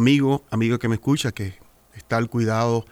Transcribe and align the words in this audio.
Amigo, 0.00 0.44
amigo 0.50 0.78
que 0.78 0.88
me 0.88 0.94
escucha, 0.94 1.30
que 1.30 1.58
está 1.94 2.16
al 2.16 2.30
cuidado 2.30 2.86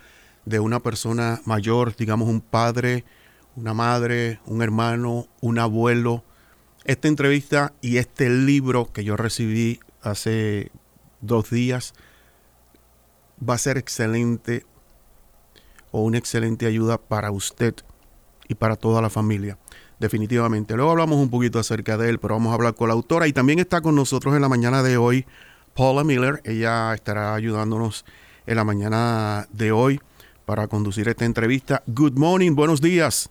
de 0.44 0.60
una 0.60 0.80
persona 0.80 1.40
mayor, 1.46 1.96
digamos 1.96 2.28
un 2.28 2.42
padre, 2.42 3.04
una 3.56 3.72
madre, 3.72 4.40
un 4.44 4.60
hermano, 4.60 5.26
un 5.40 5.58
abuelo. 5.58 6.22
Esta 6.84 7.08
entrevista 7.08 7.72
y 7.80 7.96
este 7.96 8.28
libro 8.28 8.92
que 8.92 9.04
yo 9.04 9.16
recibí 9.16 9.80
hace 10.02 10.70
dos 11.22 11.48
días 11.48 11.94
va 13.46 13.54
a 13.54 13.58
ser 13.58 13.78
excelente 13.78 14.66
o 15.90 16.02
una 16.02 16.18
excelente 16.18 16.66
ayuda 16.66 16.98
para 16.98 17.30
usted 17.30 17.74
y 18.48 18.54
para 18.54 18.76
toda 18.76 19.00
la 19.00 19.08
familia. 19.08 19.56
Definitivamente. 19.98 20.76
Luego 20.76 20.90
hablamos 20.90 21.16
un 21.16 21.30
poquito 21.30 21.58
acerca 21.58 21.96
de 21.96 22.10
él, 22.10 22.18
pero 22.18 22.34
vamos 22.34 22.52
a 22.52 22.54
hablar 22.54 22.74
con 22.74 22.88
la 22.88 22.94
autora 22.94 23.26
y 23.26 23.32
también 23.32 23.60
está 23.60 23.80
con 23.80 23.94
nosotros 23.94 24.34
en 24.34 24.42
la 24.42 24.48
mañana 24.50 24.82
de 24.82 24.98
hoy 24.98 25.24
Paula 25.78 26.02
Miller. 26.02 26.40
Ella 26.44 26.92
estará 26.92 27.36
ayudándonos 27.36 28.04
en 28.48 28.56
la 28.56 28.64
mañana 28.64 29.46
de 29.52 29.70
hoy 29.70 30.00
para 30.44 30.66
conducir 30.66 31.06
esta 31.06 31.24
entrevista. 31.24 31.84
Good 31.86 32.14
morning, 32.14 32.56
buenos 32.56 32.80
días. 32.80 33.30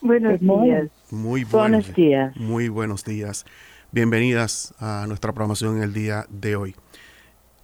Buenos 0.00 0.38
días. 0.38 0.88
Muy 1.10 1.42
Buenos 1.42 1.50
buenos 1.50 1.94
días. 1.96 2.36
Muy 2.36 2.68
buenos 2.68 3.04
días. 3.04 3.44
Bienvenidas 3.90 4.72
a 4.78 5.06
nuestra 5.08 5.32
programación 5.32 5.78
en 5.78 5.82
el 5.82 5.92
día 5.92 6.26
de 6.28 6.54
hoy. 6.54 6.76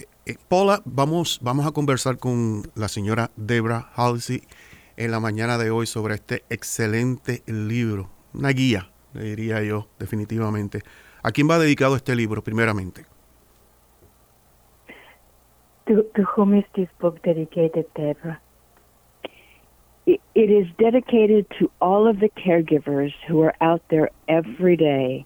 Eh, 0.01 0.07
eh, 0.27 0.37
Paula, 0.49 0.83
vamos, 0.85 1.39
vamos 1.41 1.65
a 1.67 1.71
conversar 1.71 2.19
con 2.19 2.65
la 2.75 2.89
señora 2.89 3.31
Debra 3.37 3.93
Halsey 3.95 4.43
en 4.97 5.13
la 5.13 5.21
mañana 5.21 5.57
de 5.57 5.71
hoy 5.71 5.87
sobre 5.87 6.17
este 6.17 6.43
excelente 6.51 7.45
libro, 7.47 8.11
una 8.35 8.49
guía, 8.49 8.91
le 9.15 9.23
diría 9.23 9.63
yo, 9.63 9.87
definitivamente. 10.01 10.83
¿A 11.23 11.31
quién 11.31 11.49
va 11.49 11.59
dedicado 11.59 11.95
este 11.95 12.17
libro, 12.17 12.43
primeramente? 12.43 13.05
To, 15.87 16.03
to 16.15 16.23
whom 16.37 16.55
is 16.55 16.65
this 16.75 16.89
book 17.01 17.23
dedicated, 17.23 17.87
Deborah? 17.95 18.41
It, 20.05 20.21
it 20.35 20.51
is 20.51 20.67
dedicated 20.79 21.47
to 21.61 21.71
all 21.81 22.09
of 22.09 22.19
the 22.19 22.29
caregivers 22.29 23.13
who 23.29 23.43
are 23.43 23.55
out 23.61 23.83
there 23.89 24.11
every 24.27 24.77
day 24.77 25.25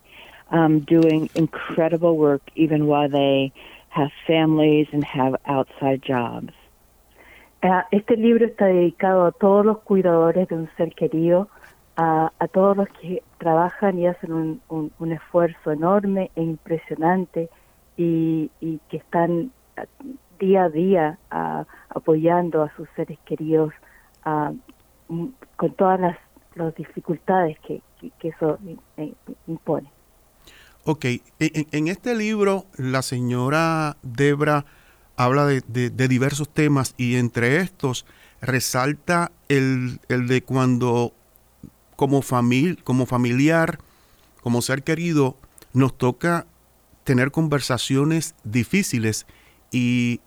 um, 0.50 0.80
doing 0.80 1.30
incredible 1.34 2.16
work, 2.16 2.42
even 2.56 2.86
while 2.86 3.08
they 3.08 3.52
have 3.88 4.10
families 4.26 4.86
and 4.92 5.02
have 5.04 5.36
outside 5.46 6.02
jobs. 6.02 6.52
Ah, 7.62 7.86
Este 7.90 8.16
libro 8.16 8.44
está 8.44 8.66
dedicado 8.66 9.26
a 9.26 9.32
todos 9.32 9.64
los 9.64 9.78
cuidadores 9.78 10.46
de 10.48 10.56
un 10.56 10.68
ser 10.76 10.90
querido, 10.94 11.48
a, 11.96 12.32
a 12.38 12.48
todos 12.48 12.76
los 12.76 12.88
que 13.00 13.22
trabajan 13.38 13.98
y 13.98 14.06
hacen 14.06 14.32
un, 14.32 14.60
un- 14.68 14.92
un 14.98 15.12
esfuerzo 15.12 15.72
enorme 15.72 16.30
e 16.36 16.42
impresionante 16.42 17.48
y, 17.96 18.50
y 18.60 18.80
que 18.90 18.98
están 18.98 19.50
ah, 19.76 19.84
día 20.38 20.64
a 20.64 20.68
día 20.68 21.18
ah, 21.30 21.64
apoyando 21.90 22.62
a 22.62 22.70
sus 22.76 22.88
seres 22.96 23.18
queridos 23.24 23.72
ah, 24.24 24.52
m- 25.08 25.30
con 25.56 25.72
todas 25.74 25.98
las, 26.00 26.18
las 26.54 26.74
dificultades 26.74 27.58
que, 27.60 27.80
que- 28.18 28.28
eso 28.28 28.58
eh, 28.98 29.14
impone. 29.46 29.90
Ok, 30.84 31.04
en 31.40 31.88
este 31.88 32.14
libro 32.14 32.66
la 32.76 33.02
señora 33.02 33.96
Debra 34.02 34.64
habla 35.16 35.46
de, 35.46 35.62
de- 35.66 35.90
de 35.90 36.08
diversos 36.08 36.48
temas 36.48 36.94
y 36.96 37.16
entre 37.16 37.56
estos 37.56 38.06
resalta 38.40 39.32
el, 39.48 39.98
el 40.08 40.28
de 40.28 40.42
cuando 40.42 41.12
como, 41.96 42.22
famil, 42.22 42.82
como 42.84 43.06
familiar, 43.06 43.78
como 44.42 44.62
ser 44.62 44.82
querido, 44.82 45.36
nos 45.72 45.96
toca 45.96 46.46
tener 47.04 47.30
conversaciones 47.30 48.34
difíciles 48.44 49.26
y 49.70 50.20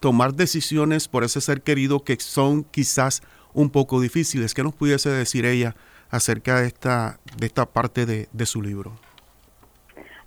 tomar 0.00 0.34
decisiones 0.34 1.08
por 1.08 1.24
ese 1.24 1.40
ser 1.40 1.62
querido 1.62 2.04
que 2.04 2.16
son 2.20 2.64
quizás 2.64 3.22
un 3.52 3.70
poco 3.70 4.00
difíciles. 4.00 4.54
¿Qué 4.54 4.62
nos 4.62 4.74
pudiese 4.74 5.10
decir 5.10 5.44
ella 5.44 5.74
acerca 6.10 6.60
de 6.60 6.68
esta, 6.68 7.18
de 7.36 7.46
esta 7.46 7.66
parte 7.66 8.06
de- 8.06 8.28
de 8.32 8.46
su 8.46 8.62
libro? 8.62 8.92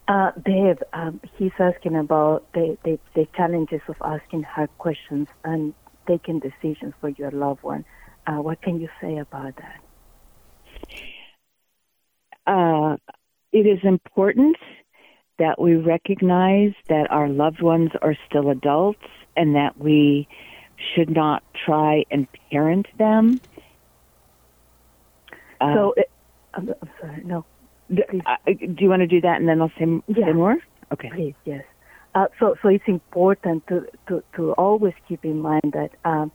Uh, 0.08 0.32
Dave, 0.36 0.80
um, 0.94 1.20
he's 1.38 1.54
asking 1.60 1.96
about 1.96 2.44
the, 2.54 2.78
the, 2.84 3.28
challenges 3.38 3.82
of 3.88 3.96
asking 4.02 4.44
hard 4.44 4.70
questions 4.78 5.30
and 5.44 5.74
taking 6.06 6.40
decisions 6.40 6.94
for 7.00 7.10
your 7.10 7.32
loved 7.32 7.64
one. 7.64 7.86
Uh, 8.28 8.42
what 8.42 8.62
can 8.62 8.82
you 8.82 8.90
say 9.00 9.20
about 9.20 9.56
that? 9.56 9.80
Uh, 12.48 12.98
it 13.54 13.66
is 13.68 13.80
important 13.84 14.58
that 15.40 15.60
we 15.60 15.76
recognize 15.76 16.74
that 16.90 17.08
our 17.10 17.28
loved 17.28 17.62
ones 17.62 17.90
are 18.02 18.16
still 18.30 18.50
adults 18.50 19.00
and 19.36 19.56
that 19.56 19.78
we 19.78 20.28
should 20.94 21.10
not 21.10 21.44
try 21.66 22.04
and 22.12 22.28
parent 22.52 22.88
them. 22.98 23.42
Uh, 25.60 25.74
so, 25.74 25.94
uh, 25.98 26.02
I'm, 26.54 26.70
I'm 26.82 26.90
sorry, 27.00 27.24
no, 27.24 27.46
d- 27.94 28.04
uh, 28.26 28.36
do 28.46 28.76
you 28.80 28.90
want 28.90 29.02
to 29.02 29.08
do 29.08 29.22
that 29.22 29.40
and 29.40 29.48
then 29.48 29.62
I'll 29.62 29.72
say, 29.78 29.86
Yeah. 30.08 30.26
say 30.28 30.34
more? 30.34 30.58
Okay. 30.92 31.10
please, 31.10 31.36
yes. 31.46 31.64
Uh, 32.14 32.26
so, 32.40 32.56
so 32.62 32.68
it's 32.68 32.84
important 32.88 33.64
to, 33.68 33.86
to, 34.10 34.22
to 34.36 34.52
always 34.54 34.94
keep 35.08 35.24
in 35.24 35.40
mind 35.40 35.74
that 35.74 35.92
um, 36.04 36.32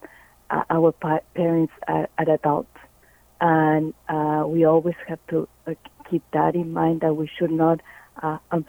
uh, 0.50 0.62
our 0.70 0.92
pa- 0.92 1.20
parents 1.34 1.72
are, 1.86 2.08
are 2.18 2.30
adults, 2.30 2.75
and 3.41 3.94
uh, 4.08 4.44
we 4.47 4.64
always 4.64 4.97
have 5.08 5.19
to 5.28 5.48
uh, 5.66 5.74
keep 6.10 6.22
that 6.32 6.54
in 6.54 6.72
mind 6.72 7.00
that 7.00 7.14
we 7.14 7.28
should 7.38 7.50
not. 7.50 7.80
Uh, 8.22 8.38
um, 8.50 8.64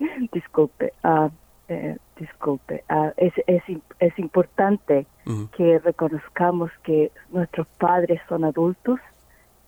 disculpe, 0.32 0.88
uh, 1.04 1.28
eh, 1.68 1.94
disculpe. 2.18 2.80
Uh, 2.88 3.10
es, 3.18 3.32
es, 3.46 3.62
im- 3.68 3.82
es 4.00 4.18
importante 4.18 5.06
Ujú. 5.26 5.50
que 5.50 5.78
reconozcamos 5.80 6.70
que 6.82 7.10
nuestros 7.30 7.66
padres 7.78 8.20
son 8.28 8.44
adultos 8.44 8.98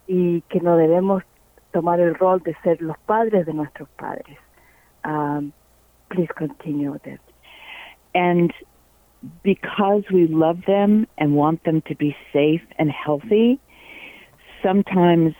y 0.06 0.40
que 0.48 0.60
no 0.60 0.76
debemos 0.76 1.22
tomar 1.72 2.00
el 2.00 2.14
rol 2.14 2.40
de 2.42 2.54
ser 2.62 2.80
los 2.80 2.96
padres 3.06 3.44
de 3.44 3.52
nuestros 3.52 3.88
padres. 3.98 4.38
Um, 5.04 5.52
please 6.08 6.32
continue 6.34 6.90
with 6.90 7.06
it. 7.06 7.20
And 8.14 8.52
because 9.42 10.04
we 10.10 10.26
love 10.26 10.64
them 10.66 11.06
and 11.18 11.34
want 11.36 11.64
them 11.64 11.82
to 11.82 11.94
be 11.94 12.16
safe 12.32 12.62
and 12.78 12.90
healthy, 12.90 13.60
sometimes 14.62 15.34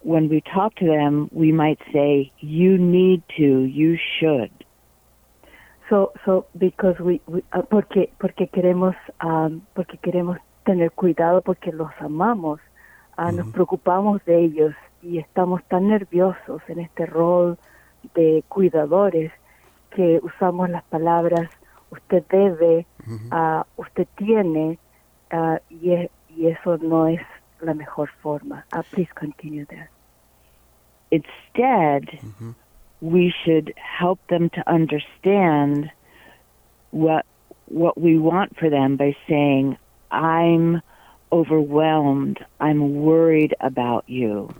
when 0.00 0.28
we 0.28 0.40
talk 0.42 0.74
to 0.76 0.86
them, 0.86 1.28
we 1.32 1.52
might 1.52 1.78
say, 1.92 2.32
You 2.38 2.76
need 2.78 3.22
to, 3.36 3.62
you 3.64 3.96
should. 4.18 4.52
So, 5.88 6.12
so 6.24 6.46
because 6.56 6.98
we, 6.98 7.20
we 7.26 7.42
uh, 7.52 7.62
porque 7.70 8.08
porque 8.18 8.48
queremos 8.48 8.94
um, 9.22 9.62
porque 9.74 9.98
queremos 9.98 10.38
tener 10.64 10.90
cuidado 10.92 11.42
porque 11.42 11.72
los 11.72 11.90
amamos, 12.00 12.58
ah, 13.18 13.30
nos 13.32 13.46
preocupamos 13.48 14.24
de 14.24 14.44
ellos 14.44 14.74
y 15.02 15.18
estamos 15.18 15.60
tan 15.68 15.88
nerviosos 15.88 16.62
en 16.68 16.80
este 16.80 17.04
rol 17.04 17.58
de 18.14 18.42
cuidadores 18.48 19.30
que 19.90 20.20
usamos 20.22 20.70
las 20.70 20.84
palabras 20.84 21.50
usted 21.90 22.24
debe, 22.30 22.86
ah, 23.30 23.66
usted 23.76 24.06
tiene 24.16 24.78
y 25.68 25.92
es- 25.92 26.10
y 26.28 26.46
eso 26.46 26.78
no 26.78 27.08
es 27.08 27.20
la 27.64 27.74
mejor 27.74 28.10
forma. 28.22 28.64
Ah, 28.72 28.82
please 28.92 29.08
continue 29.14 29.66
there. 29.68 29.90
Instead, 31.10 32.18
we 33.00 33.32
should 33.44 33.74
help 33.76 34.18
them 34.28 34.50
to 34.50 34.68
understand 34.68 35.90
what 36.90 37.26
what 37.66 37.98
we 37.98 38.18
want 38.18 38.56
for 38.58 38.68
them 38.68 38.96
by 38.96 39.16
saying, 39.28 39.76
"I'm 40.10 40.82
overwhelmed. 41.32 42.44
I'm 42.60 43.02
worried 43.02 43.54
about 43.60 44.04
you," 44.08 44.54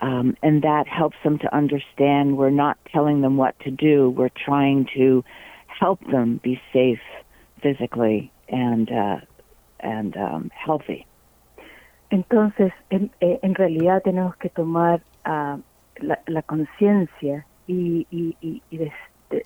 um, 0.00 0.36
and 0.42 0.62
that 0.62 0.86
helps 0.86 1.16
them 1.24 1.38
to 1.38 1.54
understand 1.54 2.36
we're 2.36 2.50
not 2.50 2.78
telling 2.92 3.20
them 3.20 3.36
what 3.36 3.58
to 3.60 3.70
do. 3.70 4.10
We're 4.10 4.30
trying 4.30 4.88
to 4.94 5.24
help 5.66 6.00
them 6.10 6.40
be 6.42 6.60
safe 6.72 7.00
physically 7.62 8.32
and 8.48 8.90
uh, 8.90 9.20
and 9.80 10.16
um, 10.16 10.50
healthy. 10.54 11.06
Entonces, 12.10 12.72
en, 12.90 13.10
eh, 13.20 13.38
en 13.42 13.54
realidad 13.54 14.02
tenemos 14.02 14.34
que 14.36 14.48
tomar 14.50 15.02
ah, 15.24 15.58
la, 15.96 16.20
la 16.26 16.42
conciencia 16.42 17.46
y, 17.66 18.06
y, 18.10 18.36
y, 18.40 18.62
y 18.70 18.78
des- 18.78 18.92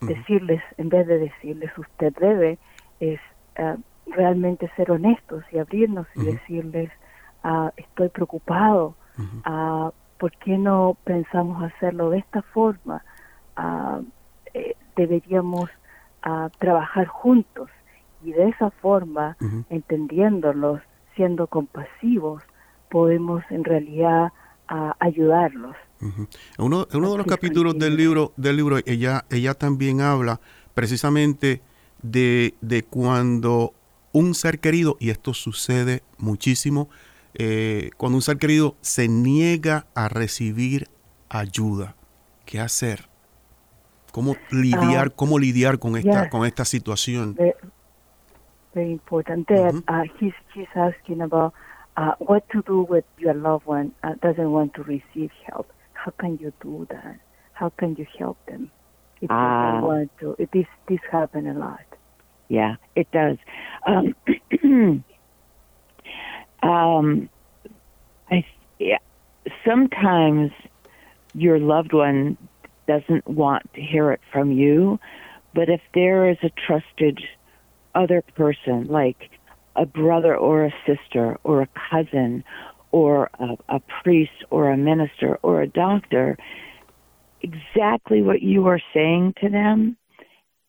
decirles, 0.01 0.63
en 0.77 0.89
vez 0.89 1.07
de 1.09 1.19
decirles 1.19 1.77
usted 1.77 2.13
debe, 2.21 2.59
es 3.01 3.21
ah, 3.59 3.77
realmente 4.07 4.71
ser 4.77 4.91
honestos 4.91 5.45
y 5.51 5.59
abrirnos 5.59 6.07
y 6.15 6.21
decirles 6.33 6.91
ah, 7.43 7.73
estoy 7.77 8.09
preocupado, 8.11 8.97
uh, 9.47 9.91
¿por 10.19 10.31
qué 10.39 10.57
no 10.57 10.97
pensamos 11.05 11.63
hacerlo 11.65 12.11
de 12.11 12.19
esta 12.19 12.43
forma? 12.43 13.03
Eh, 14.55 14.75
deberíamos 14.97 15.71
trabajar 16.59 17.07
juntos 17.09 17.69
y 18.21 18.33
de 18.33 18.49
esa 18.51 18.71
forma, 18.71 19.37
entendiéndolos, 19.69 20.81
siendo 21.17 21.49
compasivos, 21.49 22.43
podemos 22.93 23.43
en 23.51 23.65
realidad 23.65 24.29
ayudarlos. 25.01 25.77
uno, 26.59 26.87
uno 26.93 27.11
de 27.13 27.19
los 27.19 27.27
capítulos 27.27 27.79
del 27.79 27.97
libro, 27.97 28.33
del 28.37 28.57
libro 28.57 28.79
ella, 28.87 29.25
ella 29.31 29.55
también 29.55 30.01
habla 30.01 30.41
precisamente 30.75 31.61
de, 32.03 32.55
de 32.61 32.83
cuando 32.83 33.75
un 34.13 34.35
ser 34.35 34.61
querido, 34.61 34.97
y 35.01 35.11
esto 35.11 35.35
sucede 35.35 36.03
muchísimo, 36.19 36.89
eh, 37.35 37.91
cuando 37.97 38.17
un 38.17 38.23
ser 38.23 38.37
querido 38.39 38.77
se 38.83 39.09
niega 39.09 39.87
a 39.95 40.09
recibir 40.09 40.89
ayuda. 41.29 41.97
¿Qué 42.45 42.61
hacer? 42.61 43.09
¿Cómo 44.11 44.37
lidiar, 44.51 45.09
ah, 45.09 45.13
cómo 45.17 45.39
lidiar 45.39 45.79
con 45.79 45.97
esta, 45.97 46.29
con 46.29 46.45
esta 46.45 46.67
situación? 46.67 47.35
Very, 48.75 48.91
important. 48.91 49.51
Uh, 49.51 50.05
he's, 50.19 50.35
he's 50.55 50.69
asking 50.75 51.21
about 51.21 51.53
uh, 51.97 52.13
what 52.19 52.45
to 52.53 52.63
do 52.67 52.87
with 52.89 53.05
your 53.19 53.35
loved 53.35 53.67
one 53.67 53.93
uh, 54.03 54.15
doesn't 54.23 54.51
want 54.51 54.75
to 54.75 54.83
receive 54.83 55.31
help. 55.47 55.71
How 55.93 56.13
can 56.21 56.39
you 56.41 56.53
do 56.63 56.87
that? 56.91 57.17
How 57.53 57.73
can 57.79 57.95
you 57.97 58.07
help 58.19 58.39
them 58.49 58.73
if 59.21 59.29
they 59.29 59.35
don't 59.35 59.83
want 59.83 60.11
to? 60.21 60.35
It, 60.39 60.51
this 60.53 60.67
this 60.89 60.99
happen 61.11 61.47
a 61.47 61.59
lot. 61.59 61.81
Yeah, 62.49 62.77
it 62.97 63.09
does. 63.13 63.37
Um, 63.87 64.15
um, 66.63 67.29
I 68.31 68.45
yeah, 68.79 68.99
sometimes 69.67 70.51
your 71.35 71.59
loved 71.59 71.93
one 71.93 72.37
doesn't 72.89 73.27
want 73.29 73.63
to 73.75 73.81
hear 73.81 74.13
it 74.13 74.21
from 74.33 74.51
you, 74.51 74.99
but 75.55 75.69
if 75.69 75.81
there 75.95 76.31
is 76.31 76.39
a 76.43 76.51
trusted 76.67 77.21
other 77.95 78.23
person, 78.35 78.87
like 78.89 79.31
a 79.77 79.87
brother 79.87 80.37
or 80.37 80.65
a 80.65 80.75
sister 80.87 81.39
or 81.45 81.63
a 81.63 81.69
cousin 81.91 82.45
or 82.91 83.31
a, 83.39 83.77
a 83.77 83.81
priest 84.03 84.45
or 84.51 84.71
a 84.71 84.77
minister 84.77 85.39
or 85.43 85.63
a 85.63 85.67
doctor, 85.67 86.37
exactly 87.41 88.23
what 88.23 88.43
you 88.43 88.67
are 88.67 88.81
saying 88.93 89.35
to 89.41 89.49
them 89.49 89.97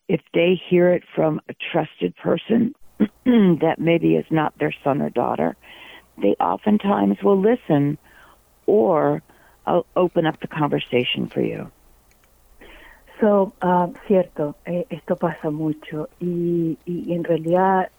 if 0.07 0.21
they 0.33 0.59
hear 0.69 0.93
it 0.93 1.03
from 1.15 1.41
a 1.49 1.53
trusted 1.71 2.15
person 2.17 2.73
that 3.25 3.75
maybe 3.77 4.15
is 4.15 4.25
not 4.29 4.57
their 4.59 4.73
son 4.83 5.01
or 5.01 5.09
daughter, 5.09 5.55
they 6.21 6.35
oftentimes 6.39 7.17
will 7.23 7.39
listen 7.39 7.97
or 8.65 9.21
I'll 9.65 9.85
open 9.95 10.25
up 10.25 10.39
the 10.41 10.47
conversation 10.47 11.29
for 11.33 11.41
you. 11.41 11.71
So, 13.21 13.53
uh, 13.61 13.87
cierto, 14.07 14.55
eh, 14.65 14.83
esto 14.89 15.15
pasa 15.15 15.49
mucho 15.49 16.09
y, 16.19 16.77
y, 16.85 17.13
en 17.13 17.23
realidad 17.23 17.89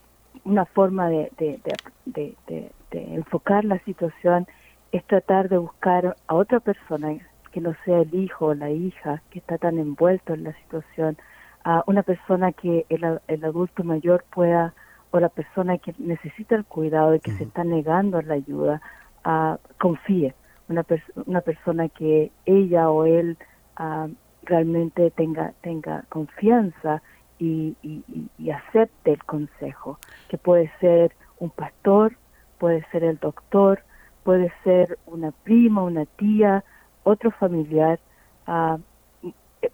una 0.44 0.64
forma 0.64 1.08
de, 1.08 1.30
de, 1.38 1.60
de, 2.06 2.34
de, 2.46 3.14
enfocar 3.14 3.64
la 3.64 3.78
situación 3.80 4.46
es 4.92 5.04
tratar 5.04 5.48
de 5.48 5.58
buscar 5.58 6.16
a 6.26 6.34
otra 6.34 6.60
persona 6.60 7.16
que 7.50 7.60
no 7.60 7.74
sea 7.84 8.00
el 8.00 8.14
hijo 8.14 8.46
o 8.46 8.54
la 8.54 8.70
hija 8.70 9.22
que 9.30 9.38
está 9.38 9.58
tan 9.58 9.78
envuelto 9.78 10.34
en 10.34 10.44
la 10.44 10.52
situación 10.54 11.16
a 11.64 11.82
una 11.86 12.02
persona 12.02 12.52
que 12.52 12.86
el, 12.88 13.20
el, 13.26 13.44
adulto 13.44 13.84
mayor 13.84 14.24
pueda, 14.32 14.74
o 15.10 15.18
la 15.18 15.30
persona 15.30 15.78
que 15.78 15.94
necesita 15.98 16.54
el 16.56 16.64
cuidado 16.64 17.14
y 17.14 17.20
que 17.20 17.32
se 17.32 17.44
está 17.44 17.64
negando 17.64 18.18
a 18.18 18.22
la 18.22 18.34
ayuda, 18.34 18.82
uh, 19.24 19.56
confíe. 19.78 20.34
Una, 20.68 20.84
una 21.26 21.40
persona 21.40 21.88
que 21.88 22.30
ella 22.44 22.90
o 22.90 23.06
él 23.06 23.38
uh, 23.78 24.08
realmente 24.42 25.10
tenga, 25.10 25.52
tenga 25.62 26.04
confianza 26.08 27.02
y, 27.38 27.76
y, 27.82 28.02
y, 28.38 28.50
acepte 28.50 29.12
el 29.12 29.24
consejo, 29.24 29.98
que 30.28 30.38
puede 30.38 30.70
ser 30.80 31.12
un 31.38 31.50
pastor, 31.50 32.16
puede 32.58 32.86
ser 32.90 33.04
el 33.04 33.18
doctor, 33.18 33.82
puede 34.22 34.52
ser 34.62 34.98
una 35.06 35.32
prima, 35.32 35.82
una 35.82 36.06
tía, 36.06 36.64
otro 37.02 37.30
familiar. 37.32 37.98
Uh, 38.46 38.78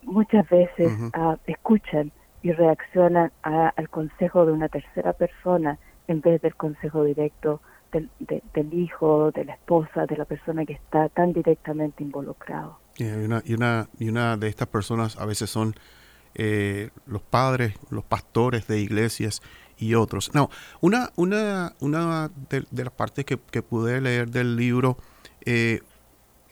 muchas 0.03 0.49
veces 0.49 0.93
uh, 1.17 1.37
escuchan 1.47 2.13
y 2.43 2.53
reaccionan 2.53 3.33
a, 3.43 3.69
al 3.69 3.89
consejo 3.89 4.47
de 4.47 4.53
una 4.53 4.69
tercera 4.69 5.13
persona 5.13 5.79
en 6.09 6.21
vez 6.21 6.41
del 6.43 6.55
consejo 6.57 7.05
directo 7.05 7.61
del, 7.93 8.09
de, 8.21 8.43
del 8.55 8.73
hijo, 8.73 9.31
de 9.33 9.45
la 9.45 9.55
esposa, 9.55 10.07
de 10.07 10.17
la 10.17 10.25
persona 10.25 10.65
que 10.65 10.75
está 10.75 11.09
tan 11.09 11.33
directamente 11.33 12.03
involucrado. 12.03 12.79
y, 12.97 13.05
una, 13.05 13.43
y, 13.45 13.55
una, 13.55 13.89
y 13.99 14.09
una 14.09 14.37
de 14.37 14.49
estas 14.49 14.69
personas 14.69 15.17
a 15.19 15.27
veces 15.27 15.51
son 15.51 15.75
eh, 16.35 16.91
los 17.07 17.23
padres, 17.23 17.75
los 17.91 18.05
pastores 18.05 18.67
de 18.67 18.81
iglesias 18.81 19.43
y 19.81 19.95
otros. 19.95 20.35
No, 20.35 20.51
una, 20.81 21.11
una, 21.17 21.75
una 21.81 22.31
de, 22.49 22.85
las 22.85 22.93
partes 22.93 23.25
que, 23.25 23.37
pude 23.63 24.01
leer 24.01 24.31
del 24.31 24.57
libro 24.57 24.97
eh, 25.45 25.81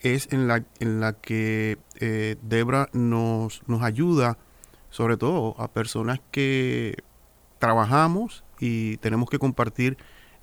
es 0.00 0.32
en 0.32 0.48
la, 0.48 0.64
en 0.80 1.00
la 1.00 1.12
que 1.12 1.78
eh, 2.00 2.36
Debra 2.42 2.88
nos, 2.92 3.62
nos 3.68 3.82
ayuda, 3.82 4.38
sobre 4.90 5.16
todo 5.16 5.54
a 5.58 5.68
personas 5.68 6.20
que 6.30 6.96
trabajamos 7.58 8.44
y 8.58 8.96
tenemos 8.98 9.28
que 9.28 9.38
compartir 9.38 9.98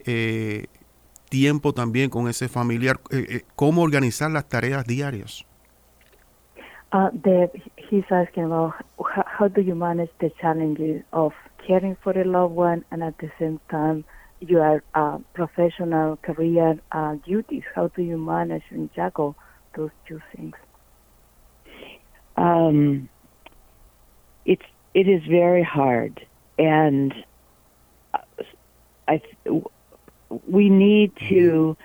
eh, 0.06 0.68
tiempo 1.30 1.74
también 1.74 2.10
con 2.10 2.28
ese 2.28 2.48
familiar, 2.48 3.00
eh 3.10 3.42
cómo 3.56 3.82
organizar 3.82 4.30
las 4.32 4.48
tareas 4.48 4.86
diarias. 4.86 5.46
Uh, 6.94 7.10
Deb, 7.12 7.52
he's 7.96 8.04
asking 8.12 8.44
about 8.44 8.74
how, 9.00 9.24
how 9.26 9.48
do 9.48 9.62
you 9.62 9.76
manage 9.76 10.10
the 10.20 10.30
challenges 10.42 11.02
of 11.14 11.32
caring 11.66 11.96
for 12.04 12.12
a 12.20 12.26
loved 12.26 12.54
one 12.54 12.84
and 12.92 13.02
at 13.02 13.18
the 13.20 13.32
same 13.40 13.60
time 13.70 14.04
your 14.42 14.84
uh, 14.94 15.18
professional 15.34 16.18
career 16.18 16.78
uh, 16.92 17.16
duties. 17.26 17.64
How 17.74 17.88
do 17.88 18.02
you 18.02 18.18
manage 18.18 18.64
and 18.70 18.94
juggle 18.94 19.36
those 19.76 19.92
two 20.08 20.22
things? 20.36 20.56
Um, 22.36 23.08
it's 24.46 24.66
it 24.94 25.08
is 25.08 25.24
very 25.24 25.64
hard, 25.64 26.26
and 26.60 27.14
I 29.08 29.22
we 30.48 30.70
need 30.70 31.14
to 31.30 31.78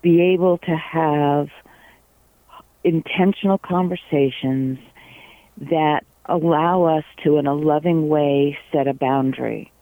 be 0.00 0.20
able 0.32 0.58
to 0.58 0.76
have 0.76 1.48
intentional 2.84 3.58
conversations 3.58 4.78
that 5.58 6.04
allow 6.26 6.84
us 6.84 7.04
to, 7.24 7.38
in 7.38 7.46
a 7.46 7.54
loving 7.54 8.08
way, 8.08 8.58
set 8.72 8.86
a 8.88 8.94
boundary 8.94 9.72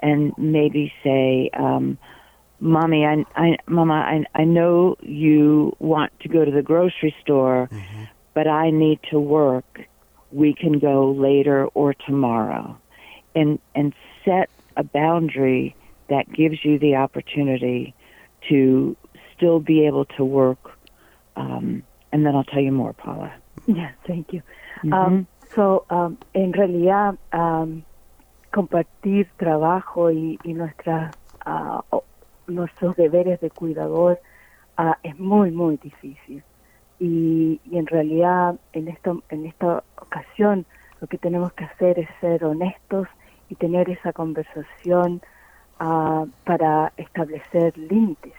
and 0.00 0.32
maybe 0.38 0.92
say, 1.02 1.50
um, 1.54 1.98
mommy, 2.60 3.04
I, 3.04 3.24
I, 3.36 3.56
mama, 3.66 3.94
I, 3.94 4.24
I 4.40 4.44
know 4.44 4.96
you 5.00 5.76
want 5.78 6.12
to 6.20 6.28
go 6.28 6.44
to 6.44 6.50
the 6.50 6.62
grocery 6.62 7.14
store, 7.20 7.68
mm-hmm. 7.70 8.04
but 8.34 8.46
I 8.46 8.70
need 8.70 9.00
to 9.10 9.18
work. 9.18 9.80
We 10.30 10.54
can 10.54 10.78
go 10.78 11.10
later 11.10 11.66
or 11.68 11.94
tomorrow, 11.94 12.78
and 13.34 13.58
and 13.74 13.94
set 14.26 14.50
a 14.76 14.84
boundary 14.84 15.74
that 16.10 16.30
gives 16.30 16.62
you 16.64 16.78
the 16.78 16.96
opportunity 16.96 17.94
to 18.50 18.94
still 19.34 19.58
be 19.58 19.86
able 19.86 20.04
to 20.04 20.24
work. 20.24 20.58
Um, 21.36 21.82
and 22.12 22.26
then 22.26 22.36
I'll 22.36 22.44
tell 22.44 22.60
you 22.60 22.72
more, 22.72 22.92
Paula. 22.92 23.32
Yeah, 23.66 23.90
thank 24.06 24.32
you. 24.32 24.42
Um, 24.84 25.26
so, 25.54 25.84
um, 25.90 26.16
en 26.34 26.52
realidad, 26.52 27.16
um, 27.32 27.82
compartir 28.52 29.28
trabajo 29.36 30.10
y, 30.10 30.38
y 30.44 30.54
nuestra 30.54 31.10
uh, 31.46 32.00
nuestros 32.48 32.96
deberes 32.96 33.40
de 33.40 33.50
cuidador 33.50 34.18
uh, 34.78 34.94
es 35.02 35.18
muy, 35.18 35.50
muy 35.50 35.76
difícil. 35.76 36.42
Y, 36.98 37.60
y, 37.64 37.78
en 37.78 37.86
realidad 37.86 38.56
en, 38.72 38.88
esto, 38.88 39.22
en 39.28 39.46
esta 39.46 39.84
ocasión 40.00 40.66
lo 41.00 41.06
que 41.06 41.18
tenemos 41.18 41.52
que 41.52 41.64
hacer 41.64 41.98
es 41.98 42.08
ser 42.20 42.44
honestos 42.44 43.06
y 43.48 43.54
tener 43.54 43.88
esa 43.88 44.12
conversación 44.12 45.20
uh, 45.80 46.26
para 46.44 46.92
establecer 46.96 47.76
límites. 47.78 48.34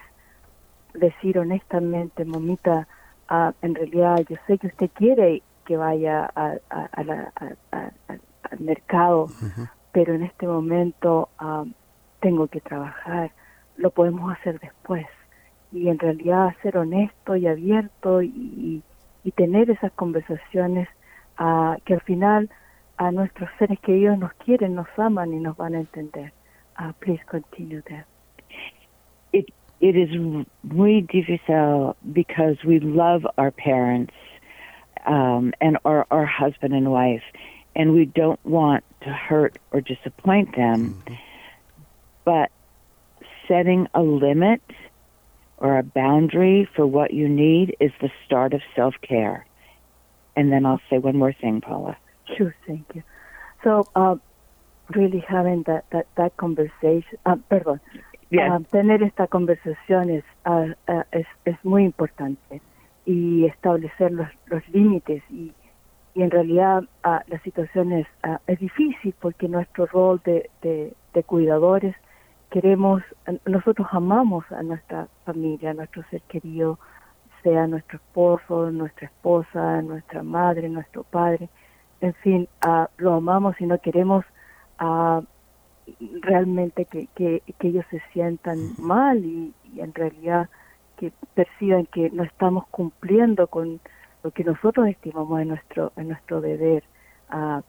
Decir 0.92 1.38
honestamente, 1.38 2.24
mamita, 2.24 2.86
uh, 3.30 3.52
en 3.62 3.74
realidad 3.74 4.18
yo 4.28 4.36
sé 4.46 4.58
que 4.58 4.66
usted 4.66 4.90
quiere 4.92 5.42
que 5.70 5.76
vaya 5.76 6.28
a, 6.34 6.56
a, 6.68 6.84
a 6.86 7.04
la, 7.04 7.32
al 7.70 8.58
mercado, 8.58 9.28
pero 9.92 10.14
en 10.14 10.24
este 10.24 10.48
momento 10.48 11.28
tengo 12.18 12.48
que 12.48 12.60
trabajar 12.60 13.30
lo 13.76 13.92
podemos 13.92 14.32
hacer 14.32 14.58
después. 14.58 15.06
Y 15.70 15.90
en 15.90 16.00
realidad 16.00 16.56
ser 16.60 16.76
honesto 16.76 17.36
y 17.36 17.46
abierto 17.46 18.20
y, 18.20 18.82
y 19.22 19.30
tener 19.30 19.70
esas 19.70 19.92
conversaciones 19.92 20.88
uh, 21.38 21.76
que 21.84 21.94
al 21.94 22.00
final 22.00 22.50
a 22.96 23.12
nuestros 23.12 23.48
seres 23.60 23.78
queridos 23.78 24.18
nos 24.18 24.32
quieren, 24.44 24.74
nos 24.74 24.88
aman 24.98 25.32
y 25.32 25.38
nos 25.38 25.56
van 25.56 25.76
a 25.76 25.78
entender. 25.78 26.32
Uh, 26.80 26.92
please 26.98 27.22
continue 27.26 27.80
there. 27.82 28.06
It 29.32 29.46
it 29.78 29.94
is 29.94 30.10
muy 30.64 31.02
difícil 31.02 31.94
because 32.12 32.56
we 32.64 32.80
love 32.80 33.24
our 33.38 33.52
parents 33.52 34.12
um, 35.06 35.52
and 35.60 35.78
our 35.84 36.06
our 36.10 36.26
husband 36.26 36.74
and 36.74 36.90
wife, 36.90 37.22
and 37.74 37.92
we 37.92 38.04
don't 38.04 38.44
want 38.44 38.84
to 39.02 39.10
hurt 39.10 39.56
or 39.72 39.80
disappoint 39.80 40.54
them. 40.56 41.02
Mm-hmm. 41.06 41.14
But 42.24 42.50
setting 43.48 43.88
a 43.94 44.02
limit 44.02 44.62
or 45.58 45.78
a 45.78 45.82
boundary 45.82 46.68
for 46.74 46.86
what 46.86 47.12
you 47.12 47.28
need 47.28 47.76
is 47.80 47.92
the 48.00 48.10
start 48.24 48.54
of 48.54 48.62
self 48.74 48.94
care. 49.02 49.46
And 50.36 50.52
then 50.52 50.64
I'll 50.64 50.80
say 50.88 50.98
one 50.98 51.16
more 51.16 51.32
thing, 51.32 51.60
Paula. 51.60 51.96
Sure, 52.36 52.54
thank 52.66 52.86
you. 52.94 53.02
So, 53.64 53.86
uh, 53.94 54.16
really 54.94 55.18
having 55.26 55.64
that, 55.64 55.84
that, 55.90 56.06
that 56.16 56.36
conversation, 56.36 57.18
uh, 57.26 57.36
perdón, 57.50 57.80
yes. 58.30 58.50
uh, 58.50 58.60
tener 58.70 59.02
esta 59.02 59.26
conversación 59.26 60.10
es, 60.10 60.24
uh, 60.46 60.68
uh, 60.88 61.02
es, 61.12 61.26
es 61.44 61.56
muy 61.64 61.84
importante 61.84 62.60
y 63.04 63.46
establecer 63.46 64.12
los, 64.12 64.28
los 64.46 64.66
límites. 64.68 65.22
Y, 65.30 65.52
y 66.14 66.22
en 66.22 66.30
realidad 66.30 66.82
uh, 67.04 67.18
la 67.26 67.40
situación 67.44 67.92
es, 67.92 68.06
es 68.46 68.58
difícil 68.58 69.14
porque 69.20 69.48
nuestro 69.48 69.86
rol 69.86 70.20
de, 70.24 70.50
de, 70.62 70.94
de 71.14 71.22
cuidadores 71.22 71.94
queremos, 72.50 73.02
nosotros 73.46 73.86
amamos 73.92 74.44
a 74.50 74.62
nuestra 74.62 75.06
familia, 75.24 75.70
a 75.70 75.74
nuestro 75.74 76.02
ser 76.10 76.20
querido, 76.22 76.78
sea 77.42 77.66
nuestro 77.66 77.98
esposo, 77.98 78.70
nuestra 78.70 79.06
esposa, 79.06 79.80
nuestra 79.82 80.22
madre, 80.22 80.68
nuestro 80.68 81.04
padre, 81.04 81.48
en 82.00 82.14
fin, 82.14 82.48
uh, 82.66 82.86
lo 82.96 83.14
amamos 83.14 83.60
y 83.60 83.66
no 83.66 83.78
queremos 83.78 84.24
uh, 84.80 85.22
realmente 86.22 86.84
que, 86.86 87.08
que, 87.14 87.42
que, 87.58 87.68
ellos 87.68 87.84
se 87.90 88.00
sientan 88.12 88.58
mal 88.78 89.24
y, 89.24 89.52
y, 89.72 89.80
en 89.80 89.92
realidad 89.92 90.48
que 91.00 91.12
perciban 91.34 91.86
que 91.86 92.10
no 92.10 92.22
estamos 92.24 92.66
cumpliendo 92.68 93.46
con 93.46 93.80
lo 94.22 94.30
que 94.32 94.44
nosotros 94.44 94.86
estimamos 94.86 95.40
en 95.40 95.48
nuestro, 95.48 95.92
en 95.96 96.08
nuestro 96.08 96.42
deber. 96.42 96.84
Uh, 97.32 97.62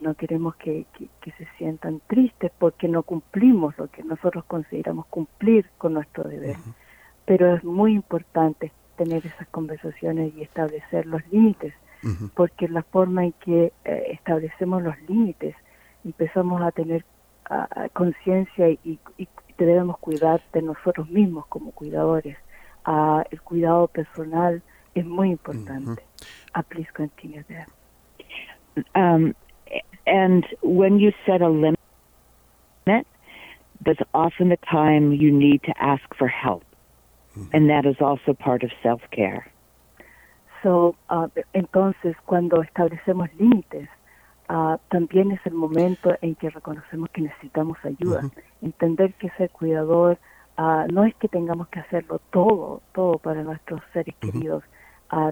no 0.00 0.14
queremos 0.14 0.56
que, 0.56 0.84
que, 0.92 1.30
se 1.32 1.46
sientan 1.56 2.02
tristes 2.06 2.52
porque 2.58 2.86
no 2.86 3.02
cumplimos 3.02 3.76
lo 3.78 3.88
que 3.88 4.02
nosotros 4.02 4.44
consideramos 4.44 5.06
cumplir 5.06 5.70
con 5.78 5.94
nuestro 5.94 6.24
deber. 6.24 6.56
Pero 7.24 7.54
es 7.54 7.64
muy 7.64 7.94
importante 7.94 8.72
tener 8.96 9.24
esas 9.24 9.48
conversaciones 9.48 10.34
y 10.36 10.42
establecer 10.42 11.06
los 11.06 11.26
límites, 11.32 11.72
porque 12.34 12.68
la 12.68 12.82
forma 12.82 13.24
en 13.24 13.32
que 13.32 13.72
eh, 13.84 14.06
establecemos 14.12 14.82
los 14.82 14.98
límites 15.02 15.54
empezamos 16.04 16.62
a 16.62 16.72
tener 16.72 17.04
conciencia 17.92 18.70
y, 18.70 18.98
y, 19.18 19.28
debemos 19.58 19.98
cuidar 19.98 20.40
de 20.54 20.62
nosotros 20.62 21.10
mismos 21.10 21.46
como 21.46 21.72
cuidadores. 21.72 22.38
El 22.86 23.40
cuidado 23.42 23.88
personal 23.88 24.62
es 24.94 25.04
muy 25.06 25.30
importante. 25.30 26.02
Uh, 26.54 26.62
please 26.62 26.88
continue 26.92 27.44
there. 27.48 27.66
Um, 28.94 29.34
And 30.06 30.44
when 30.62 30.98
you 30.98 31.12
set 31.24 31.40
a 31.40 31.48
limit, 31.48 31.78
that's 33.84 34.00
often 34.12 34.48
the 34.48 34.58
time 34.70 35.12
you 35.12 35.30
need 35.30 35.62
to 35.64 35.72
ask 35.78 36.02
for 36.18 36.26
help. 36.26 36.64
And 37.52 37.70
that 37.70 37.86
is 37.86 37.96
also 38.00 38.34
part 38.34 38.64
of 38.64 38.70
self 38.82 39.00
care. 39.12 39.46
So, 40.62 40.96
uh, 41.08 41.28
entonces, 41.54 42.16
cuando 42.26 42.62
establecemos 42.62 43.30
límites, 43.38 43.88
uh, 44.48 44.76
también 44.90 45.30
es 45.30 45.40
el 45.46 45.54
momento 45.54 46.16
en 46.20 46.34
que 46.34 46.50
reconocemos 46.50 47.08
que 47.10 47.22
necesitamos 47.22 47.78
ayuda. 47.84 48.28
Entender 48.60 49.14
que 49.14 49.30
ser 49.38 49.48
cuidador 49.50 50.18
uh, 50.60 50.92
no 50.92 51.04
es 51.04 51.14
que 51.16 51.28
tengamos 51.28 51.68
que 51.68 51.80
hacerlo 51.80 52.20
todo, 52.30 52.82
todo 52.92 53.18
para 53.18 53.42
nuestros 53.42 53.80
seres 53.92 54.14
uh-huh. 54.22 54.32
queridos. 54.32 54.64